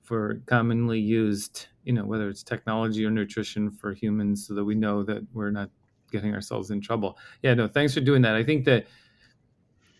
[0.04, 4.76] for commonly used, you know, whether it's technology or nutrition for humans, so that we
[4.76, 5.70] know that we're not
[6.12, 7.18] getting ourselves in trouble.
[7.44, 8.36] Yeah, no, thanks for doing that.
[8.36, 8.88] I think that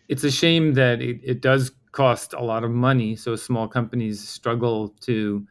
[0.08, 3.16] it's a shame that it, it does cost a lot of money.
[3.16, 5.46] So small companies struggle to,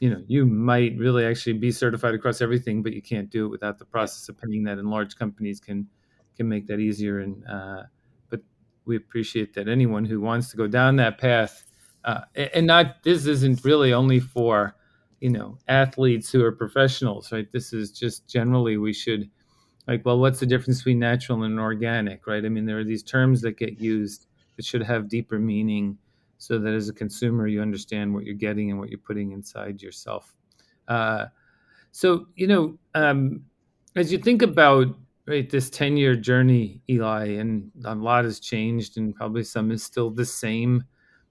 [0.00, 3.48] you know, you might really actually be certified across everything, but you can't do it
[3.48, 4.78] without the process of paying that.
[4.78, 5.86] And large companies can
[6.36, 7.20] can make that easier.
[7.20, 7.82] And uh,
[8.30, 8.40] but
[8.86, 11.64] we appreciate that anyone who wants to go down that path,
[12.04, 14.76] uh, and not this isn't really only for,
[15.20, 17.50] you know, athletes who are professionals, right?
[17.52, 19.28] This is just generally we should
[19.86, 23.02] like well what's the difference between natural and organic right i mean there are these
[23.02, 24.26] terms that get used
[24.60, 25.96] that should have deeper meaning
[26.36, 29.80] so that as a consumer you understand what you're getting and what you're putting inside
[29.80, 30.34] yourself.
[30.86, 31.24] Uh,
[31.92, 33.42] so you know um,
[33.96, 34.86] as you think about
[35.26, 39.82] right this 10 year journey eli and a lot has changed and probably some is
[39.82, 40.84] still the same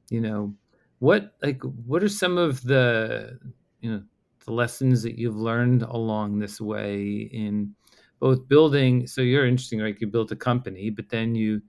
[0.09, 0.53] you know
[0.99, 3.39] what like what are some of the
[3.81, 4.01] you know
[4.45, 7.73] the lessons that you've learned along this way in
[8.19, 11.61] both building so you're interesting right you built a company but then you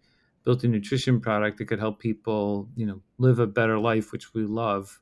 [0.50, 4.34] built a nutrition product that could help people you know live a better life which
[4.34, 5.00] we love.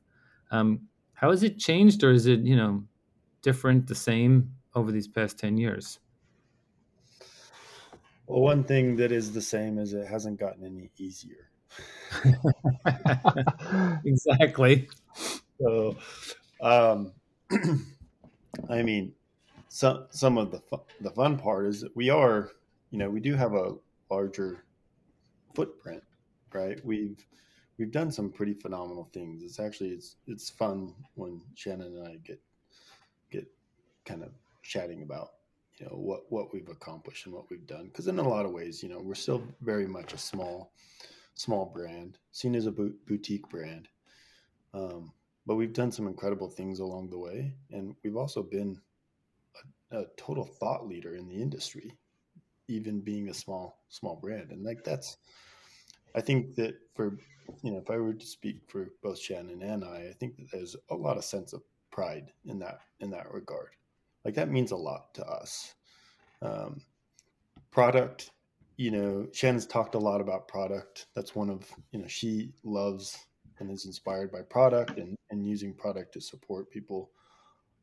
[0.51, 2.83] Um, how has it changed or is it you know
[3.41, 5.97] different the same over these past 10 years?
[8.27, 11.49] Well one thing that is the same is it hasn't gotten any easier.
[14.05, 14.87] Exactly.
[15.59, 15.97] So
[16.61, 17.13] um,
[18.69, 19.13] i mean
[19.67, 20.61] some some of the
[21.01, 22.51] the fun part is that we are,
[22.91, 23.75] you know, we do have a
[24.11, 24.63] larger
[25.59, 26.03] footprint,
[26.53, 26.79] right?
[26.85, 27.25] We've
[27.77, 29.43] we've done some pretty phenomenal things.
[29.43, 32.39] It's actually it's it's fun when Shannon and I get
[33.29, 33.45] get
[34.05, 34.29] kind of
[34.63, 35.31] chatting about
[35.77, 38.51] you know what what we've accomplished and what we've done because in a lot of
[38.51, 40.71] ways you know we're still very much a small
[41.35, 43.87] small brand seen as a boutique brand
[44.73, 45.11] um,
[45.45, 48.77] but we've done some incredible things along the way and we've also been
[49.91, 51.91] a total thought leader in the industry,
[52.69, 54.51] even being a small small brand.
[54.51, 55.17] And like that's,
[56.15, 57.17] I think that for
[57.63, 60.51] you know, if I were to speak for both Shannon and I, I think that
[60.51, 63.69] there's a lot of sense of pride in that in that regard.
[64.23, 65.73] Like that means a lot to us.
[66.41, 66.81] Um,
[67.71, 68.31] product,
[68.77, 71.07] you know, Shannon's talked a lot about product.
[71.15, 73.17] That's one of you know she loves
[73.59, 77.11] and is inspired by product and, and using product to support people.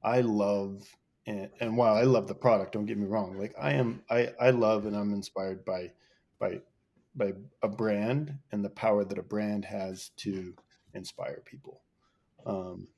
[0.03, 0.89] I love
[1.27, 3.39] and, and while I love the product, don't get me wrong.
[3.39, 5.93] Like I am, I, I love and I'm inspired by,
[6.39, 6.61] by,
[7.15, 10.55] by a brand and the power that a brand has to
[10.95, 11.81] inspire people.
[12.45, 12.89] Um,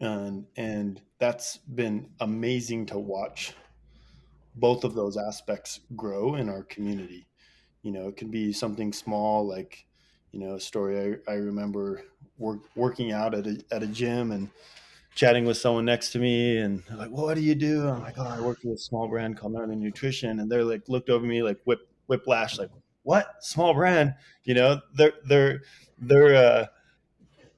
[0.00, 3.54] and, and that's been amazing to watch
[4.54, 7.26] both of those aspects grow in our community.
[7.82, 9.86] You know, it can be something small, like,
[10.30, 12.02] you know, a story I, I remember
[12.38, 14.50] work, working out at a, at a gym and,
[15.18, 17.88] chatting with someone next to me and like, well, what do you do?
[17.88, 20.38] I'm like, oh, I work for a small brand called Gnarly Nutrition.
[20.38, 22.70] And they're like, looked over me like whip, whiplash, like,
[23.02, 24.14] what small brand?
[24.44, 25.62] You know, they're, they're,
[25.98, 26.70] they're,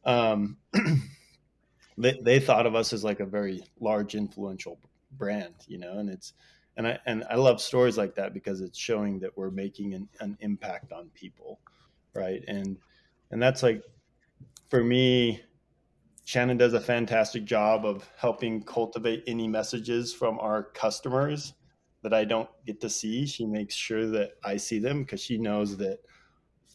[0.06, 0.56] uh, um,
[1.98, 4.78] they, they thought of us as like a very large influential
[5.12, 6.32] brand, you know, and it's,
[6.78, 10.08] and I, and I love stories like that because it's showing that we're making an,
[10.20, 11.60] an impact on people.
[12.14, 12.42] Right.
[12.48, 12.78] And,
[13.30, 13.82] and that's like,
[14.70, 15.42] for me,
[16.30, 21.54] Shannon does a fantastic job of helping cultivate any messages from our customers
[22.04, 23.26] that I don't get to see.
[23.26, 25.98] She makes sure that I see them because she knows that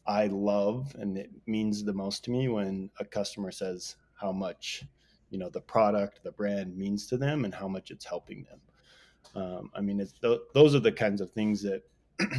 [0.06, 4.84] I love and it means the most to me when a customer says how much
[5.30, 9.42] you know the product, the brand means to them, and how much it's helping them.
[9.42, 11.82] Um, I mean, it's th- those are the kinds of things that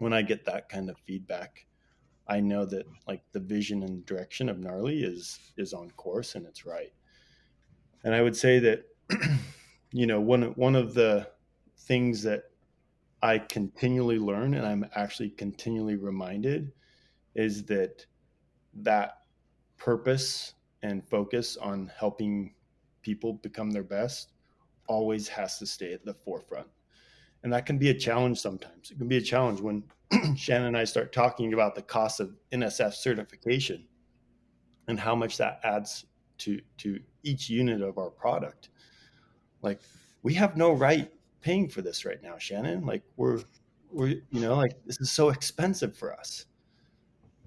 [0.00, 1.65] when I get that kind of feedback,
[2.28, 6.46] I know that like the vision and direction of gnarly is is on course and
[6.46, 6.92] it's right.
[8.04, 8.84] And I would say that
[9.92, 11.28] you know one one of the
[11.78, 12.44] things that
[13.22, 16.72] I continually learn and I'm actually continually reminded
[17.34, 18.04] is that
[18.74, 19.22] that
[19.78, 22.54] purpose and focus on helping
[23.02, 24.32] people become their best
[24.88, 26.66] always has to stay at the forefront.
[27.42, 28.90] And that can be a challenge sometimes.
[28.90, 29.84] It can be a challenge when
[30.36, 33.86] Shannon and I start talking about the cost of NSF certification
[34.88, 36.06] and how much that adds
[36.38, 38.68] to to each unit of our product.
[39.62, 39.80] Like
[40.22, 42.84] we have no right paying for this right now, Shannon.
[42.84, 43.42] Like we're
[43.90, 46.46] we're you know like this is so expensive for us.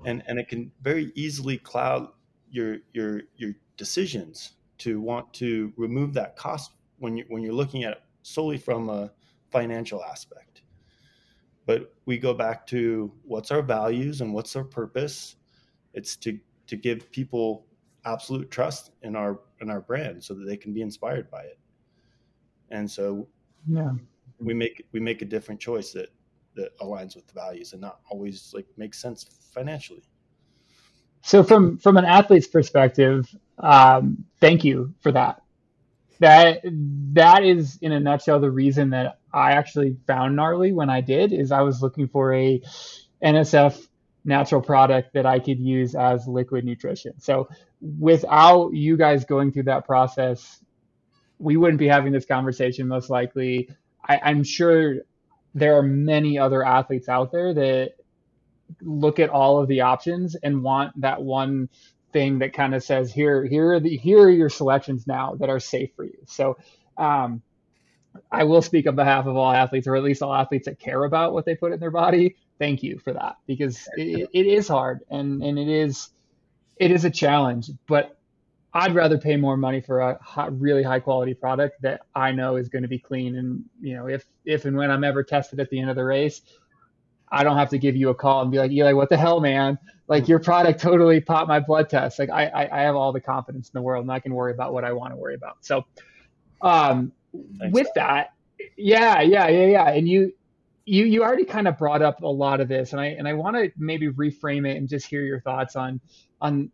[0.05, 2.09] And and it can very easily cloud
[2.51, 7.83] your your your decisions to want to remove that cost when you when you're looking
[7.83, 9.11] at it solely from a
[9.49, 10.48] financial aspect
[11.69, 15.35] but we go back to what's our values and what's our purpose
[15.93, 17.67] it's to to give people
[18.05, 21.59] absolute trust in our in our brand so that they can be inspired by it
[22.71, 23.27] and so
[23.67, 23.91] yeah
[24.39, 26.09] we make we make a different choice that
[26.55, 30.03] that aligns with the values and not always like makes sense financially.
[31.21, 33.27] So from from an athlete's perspective,
[33.59, 35.41] um, thank you for that.
[36.19, 36.61] That
[37.13, 41.33] that is in a nutshell the reason that I actually found gnarly when I did
[41.33, 42.61] is I was looking for a
[43.23, 43.87] NSF
[44.25, 47.19] natural product that I could use as liquid nutrition.
[47.19, 47.49] So
[47.81, 50.63] without you guys going through that process,
[51.37, 53.69] we wouldn't be having this conversation most likely.
[54.07, 54.97] I, I'm sure
[55.55, 57.93] there are many other athletes out there that
[58.81, 61.69] look at all of the options and want that one
[62.13, 65.49] thing that kind of says here here are the here are your selections now that
[65.49, 66.57] are safe for you so
[66.97, 67.41] um,
[68.31, 71.03] i will speak on behalf of all athletes or at least all athletes that care
[71.03, 74.67] about what they put in their body thank you for that because it, it is
[74.67, 76.09] hard and and it is
[76.77, 78.17] it is a challenge but
[78.73, 82.55] i'd rather pay more money for a high, really high quality product that i know
[82.55, 85.59] is going to be clean and you know if if and when i'm ever tested
[85.59, 86.41] at the end of the race
[87.31, 89.39] I don't have to give you a call and be like, Eli, what the hell,
[89.39, 89.77] man?
[90.07, 92.17] Like your product totally popped my blood test.
[92.17, 94.51] Like I, I, I have all the confidence in the world and I can worry
[94.51, 95.57] about what I want to worry about.
[95.61, 95.85] So,
[96.61, 97.11] um,
[97.59, 97.73] Thanks.
[97.73, 98.33] with that,
[98.77, 99.89] yeah, yeah, yeah, yeah.
[99.89, 100.33] And you,
[100.85, 103.33] you, you already kind of brought up a lot of this and I, and I
[103.33, 106.01] want to maybe reframe it and just hear your thoughts on,
[106.41, 106.71] on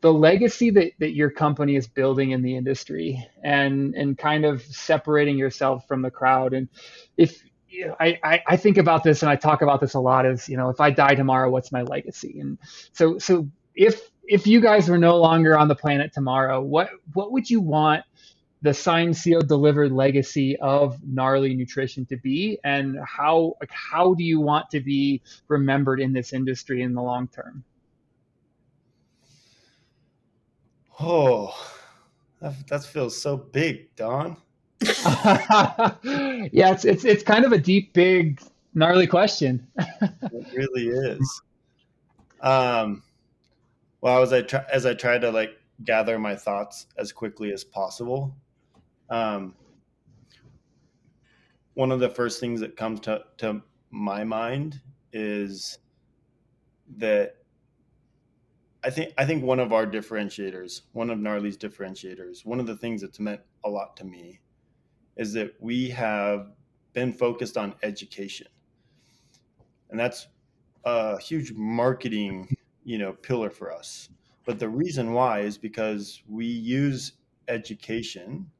[0.00, 4.62] the legacy that, that your company is building in the industry and, and kind of
[4.62, 6.54] separating yourself from the crowd.
[6.54, 6.68] And
[7.16, 10.24] if, you I, I, I think about this and I talk about this a lot
[10.24, 12.40] is you know, if I die tomorrow, what's my legacy?
[12.40, 12.58] And
[12.92, 17.32] so, so if, if you guys were no longer on the planet tomorrow, what, what
[17.32, 18.04] would you want
[18.62, 22.58] the signed, sealed, delivered legacy of gnarly nutrition to be?
[22.64, 27.02] And how, like, how do you want to be remembered in this industry in the
[27.02, 27.64] long term?
[30.98, 31.54] Oh,
[32.40, 34.36] that, that feels so big, Don.
[34.82, 38.40] yeah, it's it's it's kind of a deep, big,
[38.74, 39.66] gnarly question.
[39.78, 41.42] it really is.
[42.40, 43.02] Um,
[44.00, 47.64] well, as I try as I try to like gather my thoughts as quickly as
[47.64, 48.34] possible,
[49.10, 49.54] um,
[51.74, 54.80] one of the first things that comes to to my mind
[55.12, 55.78] is
[56.96, 57.36] that
[58.82, 62.76] I think I think one of our differentiators, one of Gnarly's differentiators, one of the
[62.76, 64.40] things that's meant a lot to me
[65.16, 66.52] is that we have
[66.92, 68.46] been focused on education.
[69.90, 70.28] And that's
[70.84, 74.08] a huge marketing, you know, pillar for us.
[74.44, 77.12] But the reason why is because we use
[77.48, 78.50] education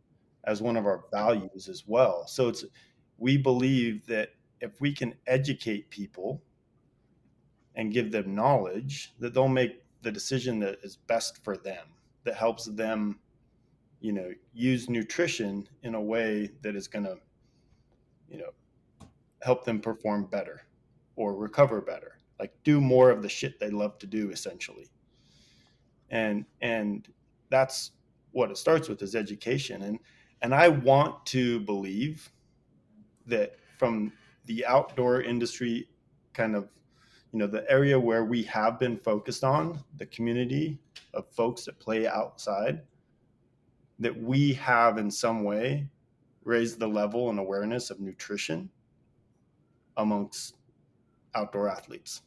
[0.47, 2.27] as one of our values as well.
[2.27, 2.65] So it's
[3.19, 4.31] we believe that
[4.61, 6.43] if we can educate people
[7.75, 11.87] and give them knowledge, that they'll make the decision that is best for them,
[12.25, 13.19] that helps them
[14.01, 17.17] you know use nutrition in a way that is going to
[18.29, 18.51] you know
[19.43, 20.63] help them perform better
[21.17, 24.89] or recover better like do more of the shit they love to do essentially
[26.11, 27.09] and and
[27.51, 27.93] that's
[28.33, 29.99] what it starts with is education and
[30.43, 32.31] and i want to believe
[33.27, 34.13] that from
[34.47, 35.89] the outdoor industry
[36.33, 36.69] kind of
[37.33, 40.79] you know the area where we have been focused on the community
[41.15, 42.83] of folks that play outside
[43.99, 45.89] that we have in some way
[46.45, 48.71] raised the level and awareness of nutrition
[49.97, 50.57] amongst
[51.35, 52.23] outdoor athletes.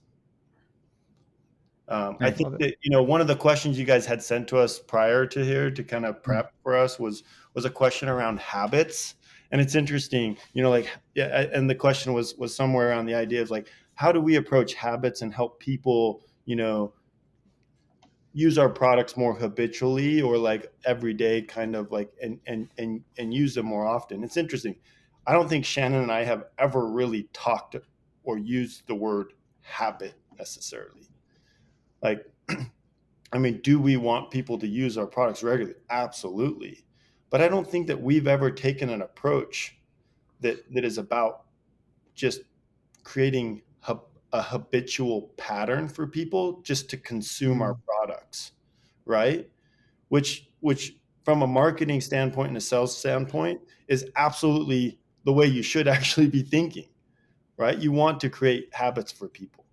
[1.88, 4.48] Um, I, I think that you know one of the questions you guys had sent
[4.50, 6.24] to us prior to here to kind of mm-hmm.
[6.24, 7.24] prep for us was
[7.60, 9.16] was a question around habits,
[9.52, 13.16] and it's interesting, you know, like yeah, and the question was was somewhere around the
[13.16, 16.94] idea of like how do we approach habits and help people, you know,
[18.32, 23.04] use our products more habitually or like every day kind of like and and and
[23.18, 24.24] and use them more often?
[24.24, 24.78] It's interesting.
[25.28, 27.76] I don't think shannon and i have ever really talked
[28.24, 31.10] or used the word habit necessarily.
[32.02, 32.26] Like
[33.34, 35.76] i mean do we want people to use our products regularly?
[35.90, 36.86] Absolutely
[37.30, 39.78] but i don't think that we've ever taken an approach
[40.40, 41.44] that that is about
[42.16, 42.42] just
[43.04, 43.62] creating
[44.32, 47.80] a habitual pattern for people just to consume our mm.
[47.86, 48.52] products
[49.10, 49.50] right?
[50.08, 55.62] Which which from a marketing standpoint and a sales standpoint is absolutely the way you
[55.62, 56.86] should actually be thinking
[57.58, 57.78] right?
[57.78, 59.66] You want to create habits for people.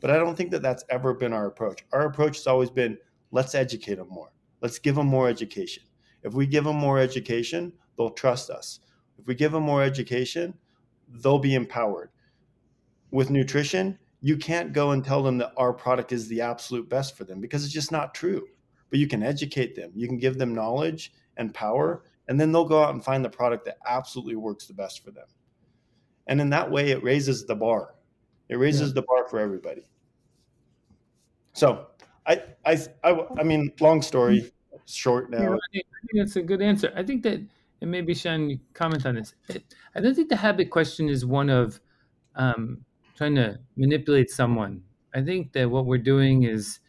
[0.00, 1.84] But i don't think that that's ever been our approach.
[1.92, 2.98] Our approach has always been
[3.30, 4.32] let's educate them more.
[4.60, 5.84] Let's give them more education
[6.22, 8.80] if we give them more education they'll trust us
[9.18, 10.54] if we give them more education
[11.22, 12.10] they'll be empowered
[13.10, 17.16] with nutrition, you can't go and tell them that our product is the absolute best
[17.16, 18.46] for them because it's just not true.
[18.88, 22.64] But you can educate them, you can give them knowledge and power, and then they'll
[22.64, 25.26] go out and find the product that absolutely works the best for them.
[26.28, 27.96] and in that way it raises the bar
[28.48, 28.94] it raises Yeah.
[28.94, 29.82] the bar for everybody
[31.52, 31.86] so
[32.26, 34.52] I, I i i mean long story
[34.94, 36.92] short Yeah, now I think I think that's a good answer.
[36.96, 37.40] I think that,
[37.80, 39.34] and maybe Sean, you comment on this.
[39.48, 39.64] It,
[39.94, 41.80] I don't think the habit question is one of
[42.36, 42.84] um,
[43.16, 44.82] trying to manipulate someone.
[45.14, 46.80] I think that what we're doing is,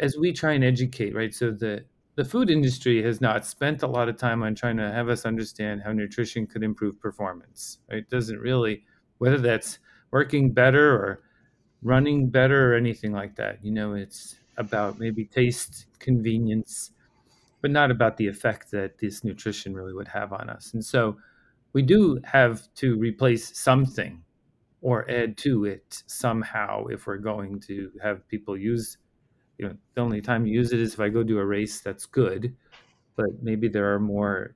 [0.00, 1.34] as we try and educate, right?
[1.34, 1.84] So the
[2.16, 5.26] the food industry has not spent a lot of time on trying to have us
[5.26, 7.78] understand how nutrition could improve performance.
[7.90, 7.98] Right?
[7.98, 8.84] It doesn't really,
[9.18, 9.78] whether that's
[10.10, 11.22] working better or
[11.82, 13.62] running better or anything like that.
[13.62, 16.92] You know, it's about maybe taste, convenience,
[17.66, 20.72] but not about the effect that this nutrition really would have on us.
[20.72, 21.16] And so
[21.72, 24.22] we do have to replace something
[24.82, 28.98] or add to it somehow if we're going to have people use
[29.58, 31.80] you know the only time you use it is if I go do a race
[31.80, 32.54] that's good
[33.16, 34.54] but maybe there are more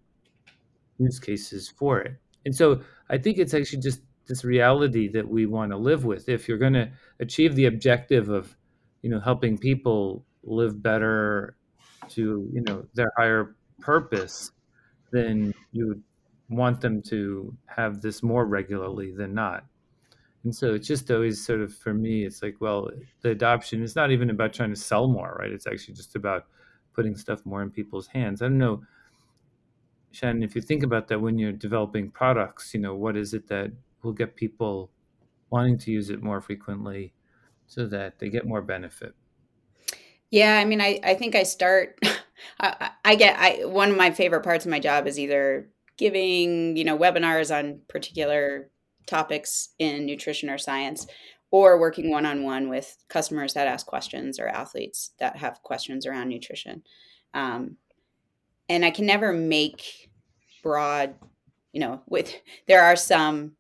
[1.01, 2.15] use cases for it.
[2.45, 6.29] And so I think it's actually just this reality that we want to live with.
[6.29, 8.57] If you're going to achieve the objective of,
[9.03, 11.57] you know, helping people live better
[12.11, 14.53] to, you know, their higher purpose,
[15.13, 16.03] then you would
[16.49, 19.65] want them to have this more regularly than not.
[20.45, 22.91] And so it's just always sort of for me, it's like, well,
[23.21, 25.53] the adoption is not even about trying to sell more, right?
[25.53, 26.47] It's actually just about
[26.95, 28.41] putting stuff more in people's hands.
[28.43, 28.83] I don't know,
[30.13, 33.47] Shannon, if you think about that when you're developing products, you know, what is it
[33.49, 33.71] that
[34.03, 34.91] will get people
[35.51, 37.13] wanting to use it more frequently
[37.67, 39.15] so that they get more benefit?
[40.31, 41.99] Yeah, I mean, I, I think I start.
[42.61, 43.39] I, I get.
[43.39, 47.55] I one of my favorite parts of my job is either giving you know webinars
[47.57, 48.71] on particular
[49.07, 51.07] topics in nutrition or science,
[51.51, 56.07] or working one on one with customers that ask questions or athletes that have questions
[56.07, 56.83] around nutrition.
[57.35, 57.77] Um,
[58.69, 60.11] and I can never make
[60.63, 61.15] broad,
[61.73, 62.35] you know, with
[62.69, 63.53] there are some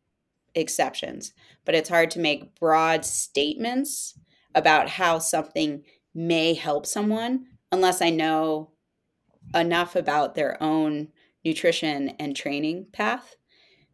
[0.54, 1.32] exceptions,
[1.64, 4.18] but it's hard to make broad statements
[4.54, 5.84] about how something
[6.14, 8.70] may help someone unless I know
[9.54, 11.08] enough about their own
[11.44, 13.36] nutrition and training path.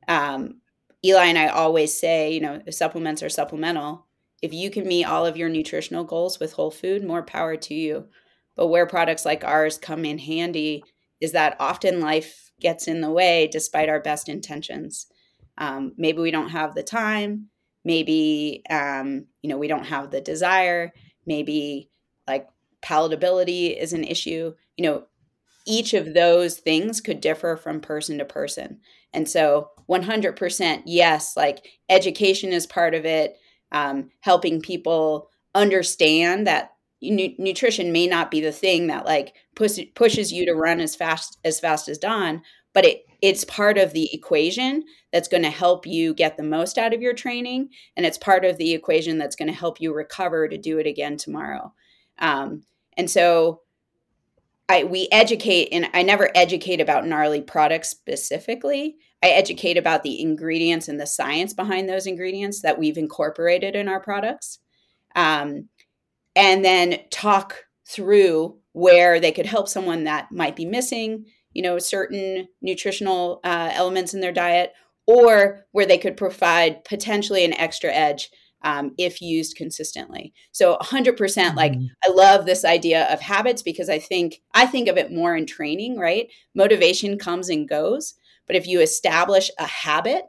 [0.08, 0.60] Um,
[1.04, 4.06] Eli and I always say, you know, supplements are supplemental.
[4.42, 7.74] If you can meet all of your nutritional goals with whole food, more power to
[7.74, 8.08] you.
[8.54, 10.82] But where products like ours come in handy
[11.20, 15.06] is that often life gets in the way despite our best intentions.
[15.58, 17.48] Um, maybe we don't have the time.
[17.84, 20.92] Maybe um, you know we don't have the desire.
[21.26, 21.90] Maybe
[22.26, 22.48] like
[22.82, 24.54] palatability is an issue.
[24.76, 25.04] You know,
[25.66, 28.80] each of those things could differ from person to person.
[29.12, 33.36] And so 100% yes, like education is part of it,
[33.72, 36.72] um, helping people understand that
[37.02, 40.94] nu- nutrition may not be the thing that like push- pushes you to run as
[40.94, 45.50] fast as fast as Don, but it it's part of the equation that's going to
[45.50, 49.16] help you get the most out of your training and it's part of the equation
[49.16, 51.72] that's going to help you recover to do it again tomorrow
[52.18, 52.62] um,
[52.96, 53.62] and so
[54.68, 58.96] I we educate and I never educate about gnarly products specifically.
[59.22, 63.88] I educate about the ingredients and the science behind those ingredients that we've incorporated in
[63.88, 64.58] our products.
[65.14, 65.68] Um,
[66.34, 71.78] and then talk through where they could help someone that might be missing, you know,
[71.78, 74.72] certain nutritional uh, elements in their diet,
[75.06, 78.28] or where they could provide potentially an extra edge
[78.62, 80.32] um, if used consistently.
[80.52, 81.88] So 100% like Mhm.
[82.04, 85.46] I love this idea of habits because I think I think of it more in
[85.46, 86.28] training, right?
[86.54, 88.14] Motivation comes and goes,
[88.46, 90.24] but if you establish a habit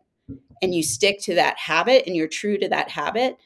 [0.62, 3.38] and you stick to that habit and you're true to that habit,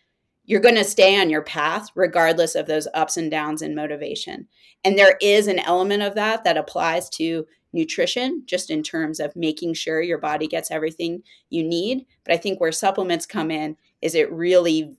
[0.46, 4.48] you're going to stay on your path regardless of those ups and downs in motivation.
[4.84, 9.36] And there is an element of that that applies to nutrition just in terms of
[9.36, 13.78] making sure your body gets everything you need, but I think where supplements come in
[14.02, 14.96] is it really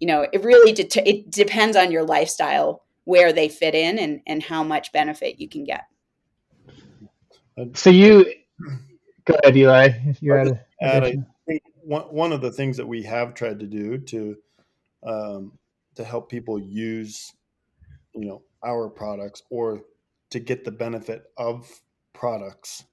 [0.00, 4.20] you know it really det- it depends on your lifestyle where they fit in and
[4.26, 5.84] and how much benefit you can get
[7.74, 8.24] So you
[9.24, 9.88] go ahead, Eli.
[10.06, 11.26] If you had a, add, I addition.
[11.46, 14.36] think one, one of the things that we have tried to do to
[15.04, 15.52] um,
[15.96, 17.32] to help people use
[18.14, 19.82] you know our products or
[20.30, 21.68] to get the benefit of
[22.14, 22.84] products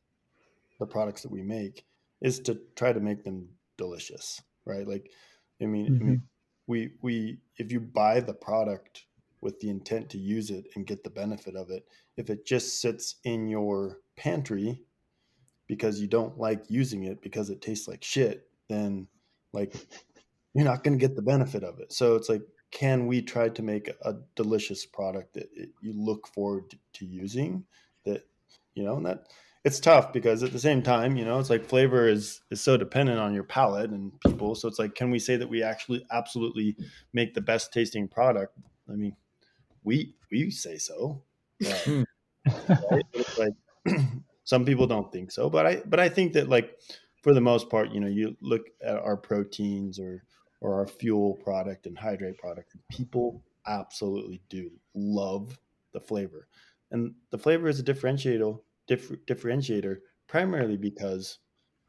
[0.79, 1.85] the products that we make
[2.21, 3.47] is to try to make them
[3.77, 5.11] delicious right like
[5.61, 6.15] i mean, I mean mm-hmm.
[6.67, 9.05] we we if you buy the product
[9.41, 11.85] with the intent to use it and get the benefit of it
[12.17, 14.81] if it just sits in your pantry
[15.67, 19.07] because you don't like using it because it tastes like shit then
[19.53, 19.73] like
[20.53, 21.91] you're not going to get the benefit of it.
[21.93, 22.41] So it's like
[22.71, 27.05] can we try to make a delicious product that it, you look forward to, to
[27.05, 27.65] using
[28.05, 28.27] that
[28.75, 29.27] you know and that
[29.65, 32.77] it's tough because at the same time, you know, it's like flavor is is so
[32.77, 34.55] dependent on your palate and people.
[34.55, 36.77] So it's like, can we say that we actually absolutely
[37.13, 38.57] make the best tasting product?
[38.89, 39.15] I mean,
[39.83, 41.23] we we say so.
[41.85, 42.03] Hmm.
[42.89, 43.05] right?
[43.13, 43.53] It's like
[44.45, 46.77] some people don't think so, but I but I think that like
[47.21, 50.23] for the most part, you know, you look at our proteins or
[50.61, 55.59] or our fuel product and hydrate product, people absolutely do love
[55.91, 56.47] the flavor,
[56.91, 58.57] and the flavor is a differentiator
[58.89, 61.39] differentiator primarily because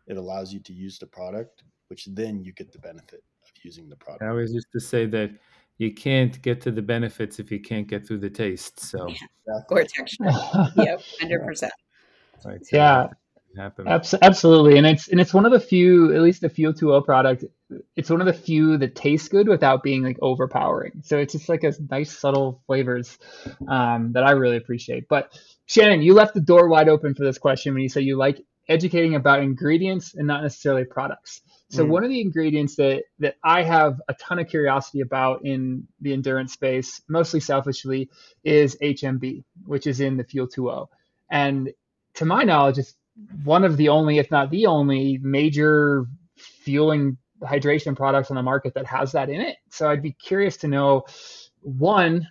[0.07, 3.89] it allows you to use the product, which then you get the benefit of using
[3.89, 4.23] the product.
[4.23, 5.31] I always used to say that
[5.79, 8.81] you can't get to the benefits if you can't get through the taste.
[8.81, 9.61] So, yeah.
[9.71, 10.25] or texture.
[10.77, 11.73] yep, hundred percent.
[12.45, 13.09] Right, so yeah,
[13.59, 17.05] Abs- absolutely, and it's and it's one of the few, at least the Fuel 2.0
[17.05, 17.45] product.
[17.97, 21.03] It's one of the few that tastes good without being like overpowering.
[21.03, 23.19] So it's just like a nice subtle flavors
[23.67, 25.09] um, that I really appreciate.
[25.09, 25.37] But
[25.71, 28.45] Shannon, you left the door wide open for this question when you said you like
[28.69, 31.43] educating about ingredients and not necessarily products.
[31.69, 31.89] So mm.
[31.91, 36.13] one of the ingredients that that I have a ton of curiosity about in the
[36.13, 38.11] endurance space, mostly selfishly,
[38.43, 40.89] is HMB, which is in the Fuel 2.0.
[41.31, 41.73] And
[42.15, 42.97] to my knowledge, it's
[43.45, 48.75] one of the only, if not the only, major fueling hydration products on the market
[48.75, 49.59] that has that in it.
[49.69, 51.05] So I'd be curious to know
[51.61, 52.27] one,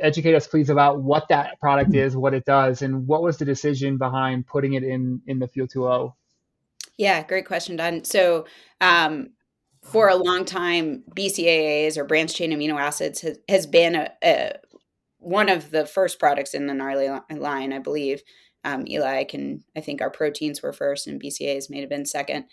[0.00, 3.44] educate us please about what that product is, what it does, and what was the
[3.44, 6.12] decision behind putting it in in the Fuel 2.0?
[6.98, 8.04] Yeah, great question, Don.
[8.04, 8.46] So
[8.80, 9.30] um,
[9.82, 14.52] for a long time, BCAAs or branched chain amino acids has, has been a, a,
[15.18, 18.22] one of the first products in the gnarly line, I believe.
[18.64, 22.46] Um, Eli can, I think our proteins were first and BCAAs may have been second.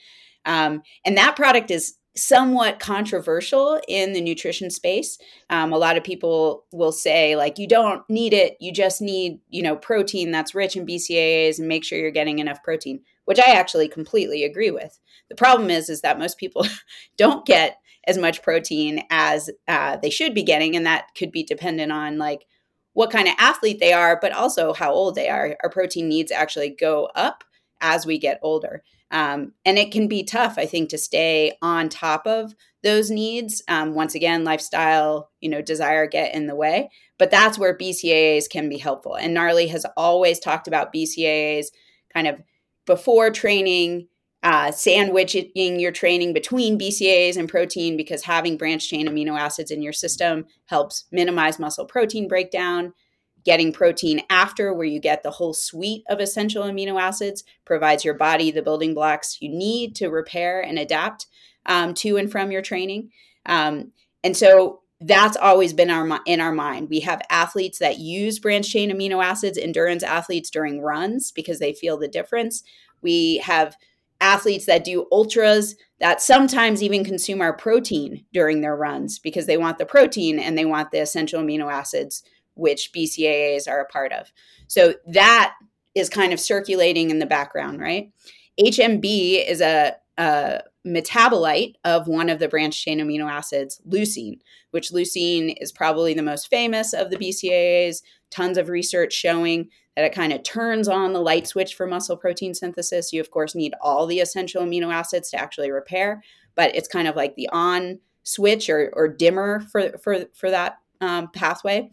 [0.45, 5.17] Um, and that product is somewhat controversial in the nutrition space.
[5.49, 9.39] Um, a lot of people will say like you don't need it, you just need
[9.49, 13.39] you know protein that's rich in BCAAs and make sure you're getting enough protein, which
[13.39, 14.99] I actually completely agree with.
[15.29, 16.65] The problem is is that most people
[17.17, 21.43] don't get as much protein as uh, they should be getting, and that could be
[21.43, 22.45] dependent on like
[22.93, 25.57] what kind of athlete they are, but also how old they are.
[25.63, 27.43] Our protein needs actually go up
[27.81, 28.83] as we get older.
[29.13, 33.61] Um, and it can be tough, I think, to stay on top of those needs.
[33.67, 36.89] Um, once again, lifestyle, you know, desire get in the way.
[37.19, 39.15] But that's where BCAAs can be helpful.
[39.15, 41.67] And Gnarly has always talked about BCAAs
[42.11, 42.41] kind of
[42.87, 44.07] before training,
[44.41, 49.83] uh, sandwiching your training between BCAAs and protein because having branched chain amino acids in
[49.83, 52.93] your system helps minimize muscle protein breakdown
[53.43, 58.13] Getting protein after, where you get the whole suite of essential amino acids, provides your
[58.13, 61.27] body the building blocks you need to repair and adapt
[61.65, 63.09] um, to and from your training.
[63.45, 63.91] Um,
[64.23, 66.89] and so that's always been our in our mind.
[66.89, 71.73] We have athletes that use branched chain amino acids, endurance athletes during runs because they
[71.73, 72.63] feel the difference.
[73.01, 73.75] We have
[74.21, 79.57] athletes that do ultras that sometimes even consume our protein during their runs because they
[79.57, 82.23] want the protein and they want the essential amino acids
[82.55, 84.31] which BCAAs are a part of.
[84.67, 85.55] So that
[85.95, 88.11] is kind of circulating in the background, right?
[88.59, 94.39] HMB is a, a metabolite of one of the branched chain amino acids, leucine,
[94.71, 98.01] which leucine is probably the most famous of the BCAAs.
[98.29, 102.17] Tons of research showing that it kind of turns on the light switch for muscle
[102.17, 103.13] protein synthesis.
[103.13, 106.23] You, of course, need all the essential amino acids to actually repair,
[106.55, 110.79] but it's kind of like the on switch or, or dimmer for, for, for that
[111.01, 111.91] um, pathway.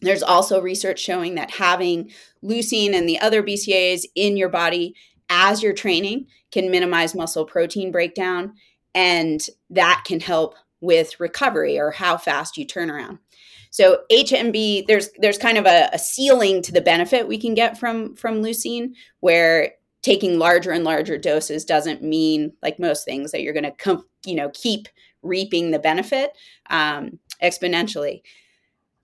[0.00, 2.10] There's also research showing that having
[2.42, 4.94] leucine and the other BCAAs in your body
[5.28, 8.54] as you're training can minimize muscle protein breakdown,
[8.94, 13.18] and that can help with recovery or how fast you turn around.
[13.70, 17.78] So HMB, there's there's kind of a, a ceiling to the benefit we can get
[17.78, 19.72] from from leucine, where
[20.02, 24.06] taking larger and larger doses doesn't mean, like most things, that you're going to com-
[24.26, 24.88] you know keep
[25.22, 26.32] reaping the benefit
[26.68, 28.22] um, exponentially.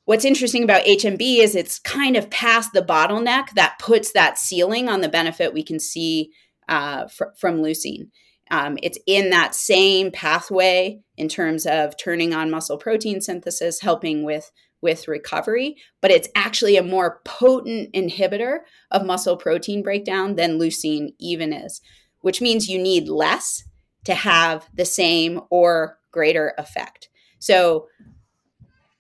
[0.06, 4.88] What's interesting about HMB is it's kind of past the bottleneck that puts that ceiling
[4.88, 6.30] on the benefit we can see
[6.68, 8.10] uh, fr- from leucine.
[8.52, 14.22] Um, it's in that same pathway in terms of turning on muscle protein synthesis, helping
[14.24, 18.58] with with recovery, but it's actually a more potent inhibitor
[18.92, 21.80] of muscle protein breakdown than leucine even is,
[22.20, 23.64] which means you need less
[24.04, 27.08] to have the same or greater effect.
[27.40, 27.88] So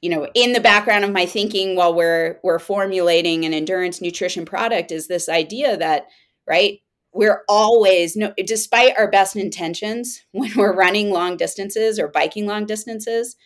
[0.02, 4.44] you know in the background of my thinking while we're we're formulating an endurance nutrition
[4.44, 6.06] product is this idea that
[6.46, 6.80] right
[7.12, 12.66] we're always no despite our best intentions when we're running long distances or biking long
[12.66, 13.36] distances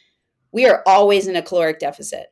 [0.53, 2.29] we are always in a caloric deficit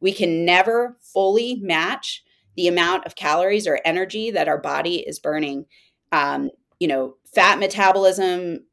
[0.00, 2.24] we can never fully match
[2.56, 5.66] the amount of calories or energy that our body is burning.
[6.10, 8.66] Um, you know, fat metabolism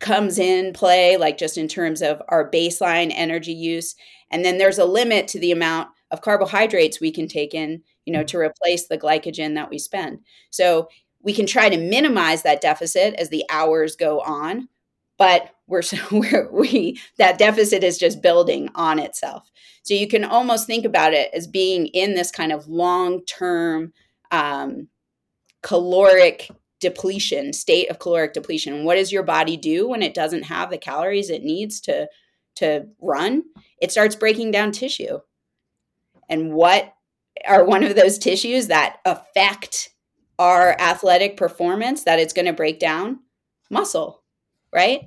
[0.00, 3.94] comes in play, like just in terms of our baseline energy use.
[4.34, 8.12] And then there's a limit to the amount of carbohydrates we can take in, you
[8.12, 10.18] know, to replace the glycogen that we spend.
[10.50, 10.88] So
[11.22, 14.68] we can try to minimize that deficit as the hours go on,
[15.18, 19.52] but we're, we're we that deficit is just building on itself.
[19.84, 23.92] So you can almost think about it as being in this kind of long term
[24.32, 24.88] um,
[25.62, 28.82] caloric depletion, state of caloric depletion.
[28.82, 32.08] What does your body do when it doesn't have the calories it needs to
[32.56, 33.44] to run?
[33.80, 35.18] It starts breaking down tissue.
[36.28, 36.94] And what
[37.46, 39.90] are one of those tissues that affect
[40.38, 43.20] our athletic performance that it's going to break down?
[43.70, 44.22] Muscle,
[44.72, 45.02] right?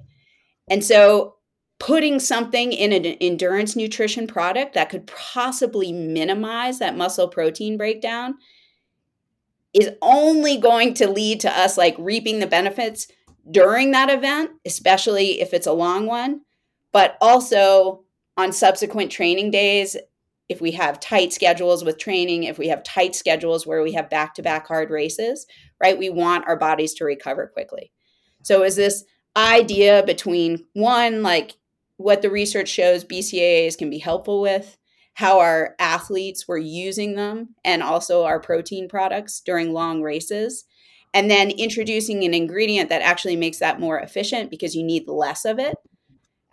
[0.70, 1.36] And so
[1.80, 8.36] putting something in an endurance nutrition product that could possibly minimize that muscle protein breakdown
[9.74, 13.08] is only going to lead to us like reaping the benefits
[13.50, 16.42] during that event, especially if it's a long one,
[16.92, 18.04] but also
[18.38, 19.98] on subsequent training days.
[20.48, 24.10] If we have tight schedules with training, if we have tight schedules where we have
[24.10, 25.46] back to back hard races,
[25.82, 27.92] right, we want our bodies to recover quickly.
[28.44, 29.04] So, is this
[29.36, 31.56] idea between one, like
[31.98, 34.78] what the research shows BCAAs can be helpful with,
[35.16, 40.66] how our athletes were using them and also our protein products during long races
[41.14, 45.44] and then introducing an ingredient that actually makes that more efficient because you need less
[45.46, 45.76] of it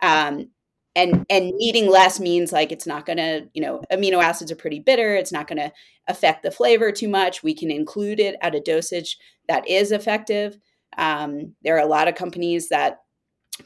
[0.01, 0.49] um,
[0.95, 4.55] and and needing less means like it's not going to you know amino acids are
[4.55, 5.71] pretty bitter it's not going to
[6.07, 9.17] affect the flavor too much we can include it at a dosage
[9.47, 10.57] that is effective.
[10.97, 12.99] Um, there are a lot of companies that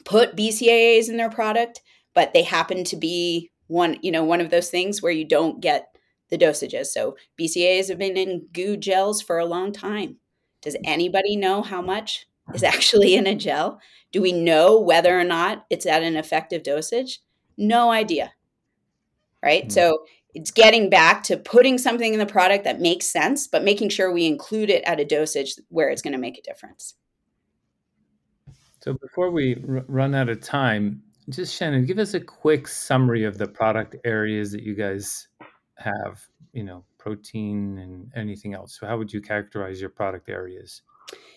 [0.04, 1.80] put bcaas in their product
[2.14, 5.60] but they happen to be one you know one of those things where you don't
[5.60, 5.86] get
[6.30, 6.86] the dosages.
[6.86, 10.16] So bcas have been in goo gels for a long time.
[10.62, 13.80] Does anybody know how much is actually in a gel
[14.12, 17.20] do we know whether or not it's at an effective dosage
[17.56, 18.32] no idea
[19.42, 19.70] right mm-hmm.
[19.70, 23.88] so it's getting back to putting something in the product that makes sense but making
[23.88, 26.94] sure we include it at a dosage where it's going to make a difference
[28.80, 33.24] so before we r- run out of time just Shannon, give us a quick summary
[33.24, 35.28] of the product areas that you guys
[35.76, 36.20] have,
[36.52, 38.78] you know, protein and anything else.
[38.78, 40.82] So how would you characterize your product areas?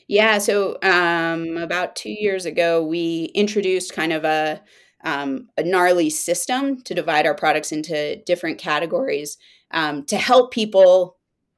[0.07, 4.61] Yeah, so um, about two years ago, we introduced kind of a
[5.05, 9.37] um, a gnarly system to divide our products into different categories
[9.71, 11.17] um, to help people,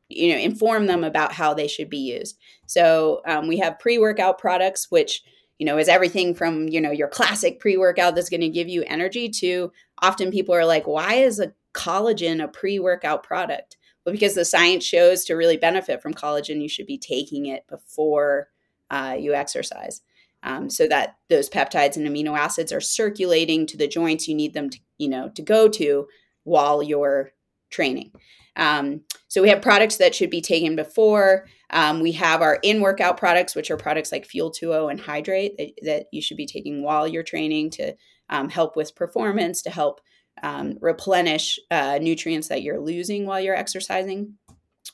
[0.09, 2.39] you know, inform them about how they should be used.
[2.65, 5.23] So um, we have pre workout products, which
[5.57, 8.67] you know, is everything from, you know, your classic pre workout that's going to give
[8.67, 13.77] you energy to often people are like, why is a collagen a pre workout product?
[14.05, 17.65] Well, because the science shows to really benefit from collagen, you should be taking it
[17.67, 18.49] before
[18.91, 20.01] uh, you exercise.
[20.43, 24.53] Um, so that those peptides and amino acids are circulating to the joints you need
[24.53, 26.07] them to, you know, to go to
[26.43, 27.31] while you're
[27.71, 28.11] training.
[28.55, 31.47] Um, so we have products that should be taken before.
[31.71, 35.57] Um, we have our in workout products, which are products like Fuel 2O and Hydrate
[35.57, 37.95] that, that, you should be taking while you're training to
[38.29, 39.99] um, help with performance, to help
[40.43, 44.35] um, replenish uh, nutrients that you're losing while you're exercising.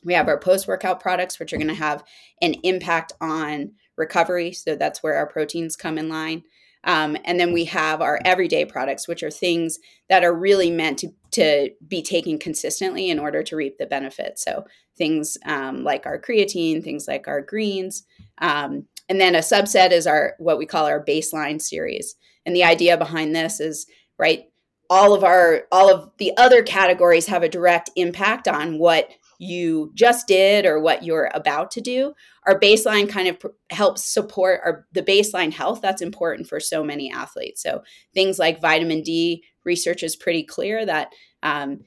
[0.04, 2.04] We have our post workout products, which are going to have
[2.42, 4.52] an impact on recovery.
[4.54, 6.44] So that's where our proteins come in line.
[6.84, 9.78] Um, and then we have our everyday products, which are things
[10.10, 14.44] that are really meant to, to be taken consistently in order to reap the benefits.
[14.44, 14.66] So
[14.98, 18.04] things um, like our creatine, things like our greens.
[18.40, 22.16] Um, and then a subset is our what we call our baseline series.
[22.46, 23.86] And the idea behind this is,
[24.18, 24.46] right,
[24.92, 29.90] all of our all of the other categories have a direct impact on what you
[29.96, 32.14] just did or what you're about to do.
[32.46, 36.84] Our baseline kind of pr- helps support our the baseline health that's important for so
[36.84, 37.64] many athletes.
[37.64, 37.84] So
[38.14, 41.80] things like vitamin d research is pretty clear that um,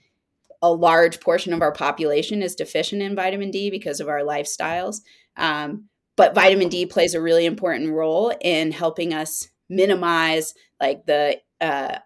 [0.62, 5.02] a large portion of our population is deficient in vitamin d because of our lifestyles.
[5.36, 11.40] Um, but vitamin d plays a really important role in helping us minimize like the
[11.60, 11.98] uh,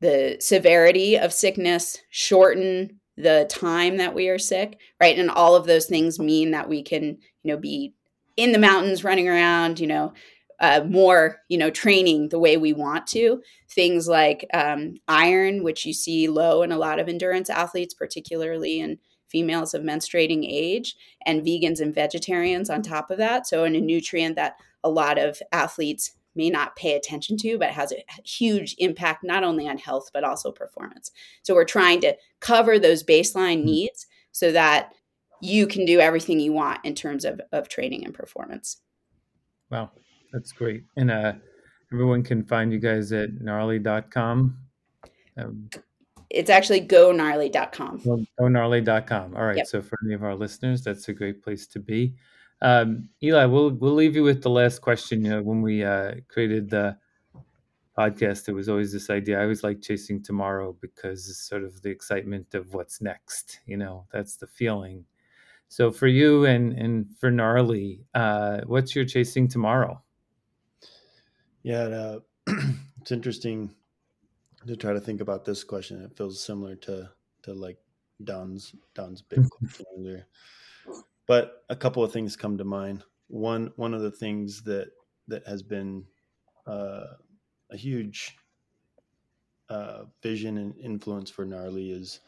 [0.00, 5.18] the severity of sickness shorten the time that we are sick, right?
[5.18, 7.94] And all of those things mean that we can, you know, be
[8.36, 10.12] in the mountains running around, you know,
[10.60, 13.42] uh, more, you know, training the way we want to.
[13.70, 18.80] Things like um, iron, which you see low in a lot of endurance athletes, particularly
[18.80, 20.96] in females of menstruating age,
[21.26, 23.46] and vegans and vegetarians on top of that.
[23.46, 27.70] So, in a nutrient that a lot of athletes may not pay attention to, but
[27.70, 31.10] has a huge impact not only on health, but also performance.
[31.42, 33.66] So we're trying to cover those baseline mm-hmm.
[33.66, 34.92] needs so that
[35.42, 38.78] you can do everything you want in terms of, of training and performance.
[39.70, 39.90] Wow,
[40.32, 40.84] that's great.
[40.96, 41.34] And uh,
[41.92, 44.56] everyone can find you guys at gnarly.com.
[45.36, 45.70] Um,
[46.30, 48.02] it's actually gognarly.com.
[48.04, 49.36] Go, gognarly.com.
[49.36, 49.56] All right.
[49.56, 49.66] Yep.
[49.66, 52.14] So for any of our listeners, that's a great place to be.
[52.60, 55.24] Um, Eli, we'll we'll leave you with the last question.
[55.24, 56.96] You know, when we uh, created the
[57.96, 59.38] podcast, there was always this idea.
[59.38, 63.60] I always like chasing tomorrow because it's sort of the excitement of what's next.
[63.66, 65.04] You know, that's the feeling.
[65.68, 70.02] So for you and and for gnarly, uh, what's your chasing tomorrow?
[71.62, 72.18] Yeah, uh,
[73.00, 73.74] it's interesting
[74.66, 76.02] to try to think about this question.
[76.02, 77.10] It feels similar to
[77.42, 77.78] to like
[78.24, 80.26] Don's Don's big question earlier.
[81.28, 83.04] But a couple of things come to mind.
[83.28, 84.88] One one of the things that
[85.28, 86.04] that has been
[86.66, 87.04] uh,
[87.70, 88.36] a huge
[89.68, 92.20] uh, vision and influence for gnarly is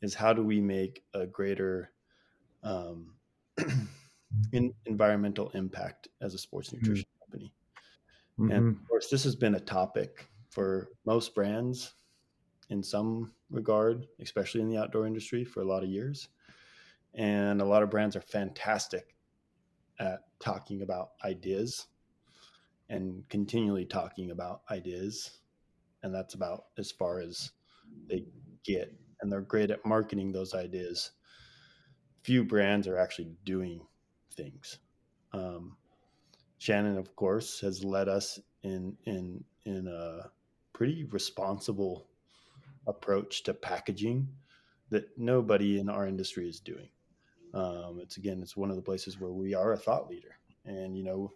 [0.00, 1.90] is how do we make a greater
[2.62, 3.14] um,
[4.52, 6.78] in environmental impact as a sports mm-hmm.
[6.78, 7.32] nutrition mm-hmm.
[7.32, 7.52] company.
[8.38, 8.52] Mm-hmm.
[8.52, 11.94] And of course, this has been a topic for most brands
[12.70, 16.28] in some regard, especially in the outdoor industry for a lot of years.
[17.18, 19.14] And a lot of brands are fantastic
[20.00, 21.88] at talking about ideas
[22.88, 25.38] and continually talking about ideas.
[26.02, 27.50] And that's about as far as
[28.08, 28.24] they
[28.64, 28.94] get.
[29.20, 31.10] And they're great at marketing those ideas
[32.28, 33.80] few brands are actually doing
[34.34, 34.80] things.
[35.32, 35.78] Um,
[36.58, 40.30] Shannon, of course, has led us in in in a
[40.74, 42.06] pretty responsible
[42.86, 44.28] approach to packaging
[44.90, 46.88] that nobody in our industry is doing.
[47.58, 50.38] Um, it's again, it's one of the places where we are a thought leader.
[50.64, 51.32] And you know,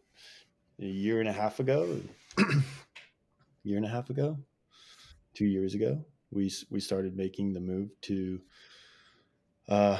[0.80, 2.00] a year and a half ago,
[3.64, 4.38] year and a half ago,
[5.34, 8.40] two years ago, we we started making the move to
[9.68, 9.98] uh,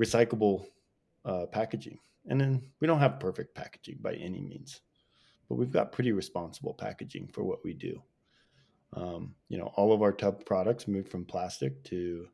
[0.00, 0.64] recyclable
[1.26, 1.98] uh, packaging.
[2.28, 4.80] And then we don't have perfect packaging by any means,
[5.48, 8.00] but we've got pretty responsible packaging for what we do.
[8.94, 12.28] Um, you know, all of our tub products moved from plastic to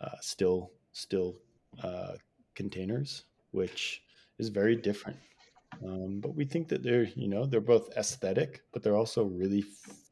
[0.00, 1.36] uh, still still
[1.82, 2.14] uh,
[2.58, 4.02] containers, which
[4.38, 5.18] is very different.
[5.84, 9.64] Um, but we think that they're you know they're both aesthetic, but they're also really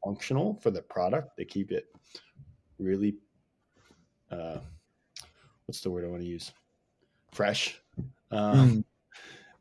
[0.05, 1.37] functional for the product.
[1.37, 1.87] They keep it
[2.79, 3.17] really
[4.31, 4.61] uh,
[5.67, 6.53] what's the word I want to use?
[7.37, 7.81] fresh.
[8.31, 8.85] Um, mm.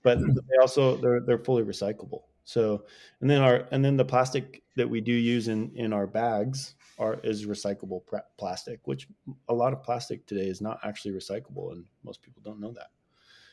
[0.01, 2.23] But they also they're they're fully recyclable.
[2.45, 2.85] So
[3.21, 6.75] and then our and then the plastic that we do use in in our bags
[6.97, 8.01] are is recyclable
[8.37, 9.07] plastic, which
[9.49, 12.89] a lot of plastic today is not actually recyclable, and most people don't know that.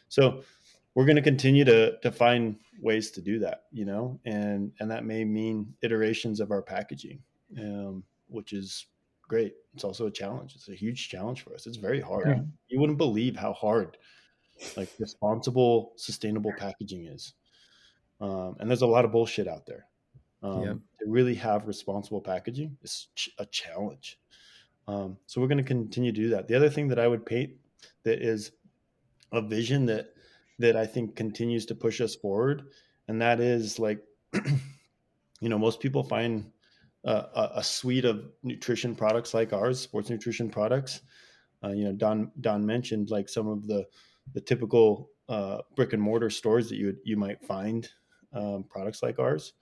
[0.09, 0.43] So
[0.95, 4.91] we're going to continue to to find ways to do that, you know, and and
[4.91, 7.21] that may mean iterations of our packaging,
[7.59, 8.87] um, which is
[9.29, 9.55] great.
[9.75, 10.55] It's also a challenge.
[10.55, 11.67] It's a huge challenge for us.
[11.67, 12.29] It's very hard.
[12.29, 12.43] Yeah.
[12.69, 13.97] You wouldn't believe how hard
[14.77, 17.35] like responsible, sustainable packaging is.
[18.21, 19.87] Um, and there's a lot of bullshit out there.
[20.43, 20.75] Um, yeah.
[21.03, 24.19] To really have responsible packaging is ch- a challenge.
[24.89, 26.49] Um, so we're going to continue to do that.
[26.49, 27.53] The other thing that I would paint
[28.05, 28.53] that is
[29.33, 30.13] a vision that
[30.59, 32.65] that I think continues to push us forward,
[33.09, 34.01] and that is like,
[35.41, 36.51] you know, most people find
[37.05, 41.01] a, a, suite of nutrition products like ours, sports nutrition products.
[41.65, 43.87] Uh, you know, Don Don mentioned like some of the
[44.35, 47.89] the typical uh, brick and mortar stores that you you might find
[48.33, 49.55] um, products like ours.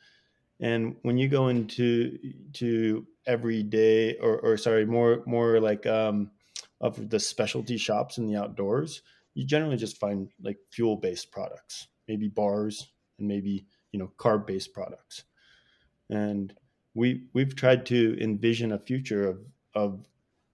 [0.61, 2.19] And when you go into
[2.55, 6.31] to everyday or, or sorry, more more like um,
[6.81, 9.03] of the specialty shops in the outdoors,
[9.35, 14.47] you generally just find like fuel based products, maybe bars and maybe you know carb
[14.47, 15.25] based products.
[16.11, 16.53] And
[16.95, 19.39] we we've tried to envision a future of
[19.75, 20.07] of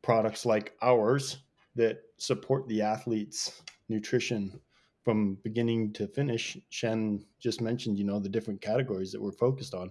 [0.02, 1.38] products like ours
[1.74, 4.60] that support the athletes nutrition
[5.06, 9.72] from beginning to finish shen just mentioned you know the different categories that we're focused
[9.72, 9.88] on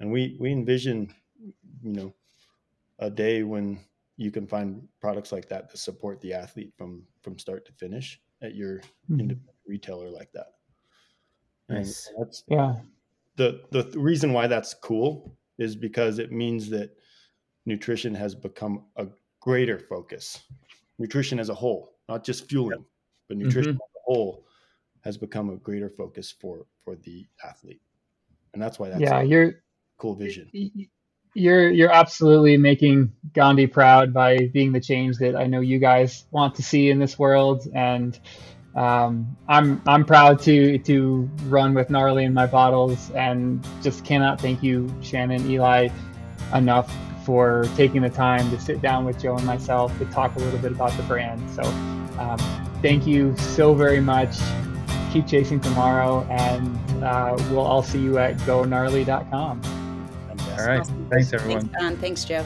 [0.00, 1.10] and we we envision
[1.82, 2.14] you know
[2.98, 3.80] a day when
[4.18, 8.20] you can find products like that that support the athlete from from start to finish
[8.42, 9.32] at your mm-hmm.
[9.66, 10.48] retailer like that
[11.70, 12.08] nice.
[12.08, 12.74] and that's yeah
[13.36, 16.90] the the reason why that's cool is because it means that
[17.64, 19.06] nutrition has become a
[19.40, 20.42] greater focus.
[20.98, 22.84] Nutrition as a whole, not just fueling,
[23.28, 23.97] but nutrition mm-hmm.
[24.08, 24.44] Whole
[25.02, 27.80] has become a greater focus for for the athlete.
[28.52, 29.62] And that's why that's yeah, you're
[29.98, 30.50] cool vision.
[31.34, 36.24] You're you're absolutely making Gandhi proud by being the change that I know you guys
[36.30, 38.18] want to see in this world and
[38.78, 44.40] um, I'm I'm proud to to run with gnarly in my bottles, and just cannot
[44.40, 45.88] thank you, Shannon, Eli,
[46.54, 46.94] enough
[47.24, 50.60] for taking the time to sit down with Joe and myself to talk a little
[50.60, 51.42] bit about the brand.
[51.50, 51.62] So,
[52.20, 52.38] um,
[52.82, 54.36] thank you so very much.
[55.12, 59.60] Keep chasing tomorrow, and uh, we'll all see you at gognarly.com.
[60.58, 60.86] All right.
[61.10, 61.68] Thanks, everyone.
[61.68, 61.96] Thanks, Don.
[61.96, 62.44] Thanks, Joe.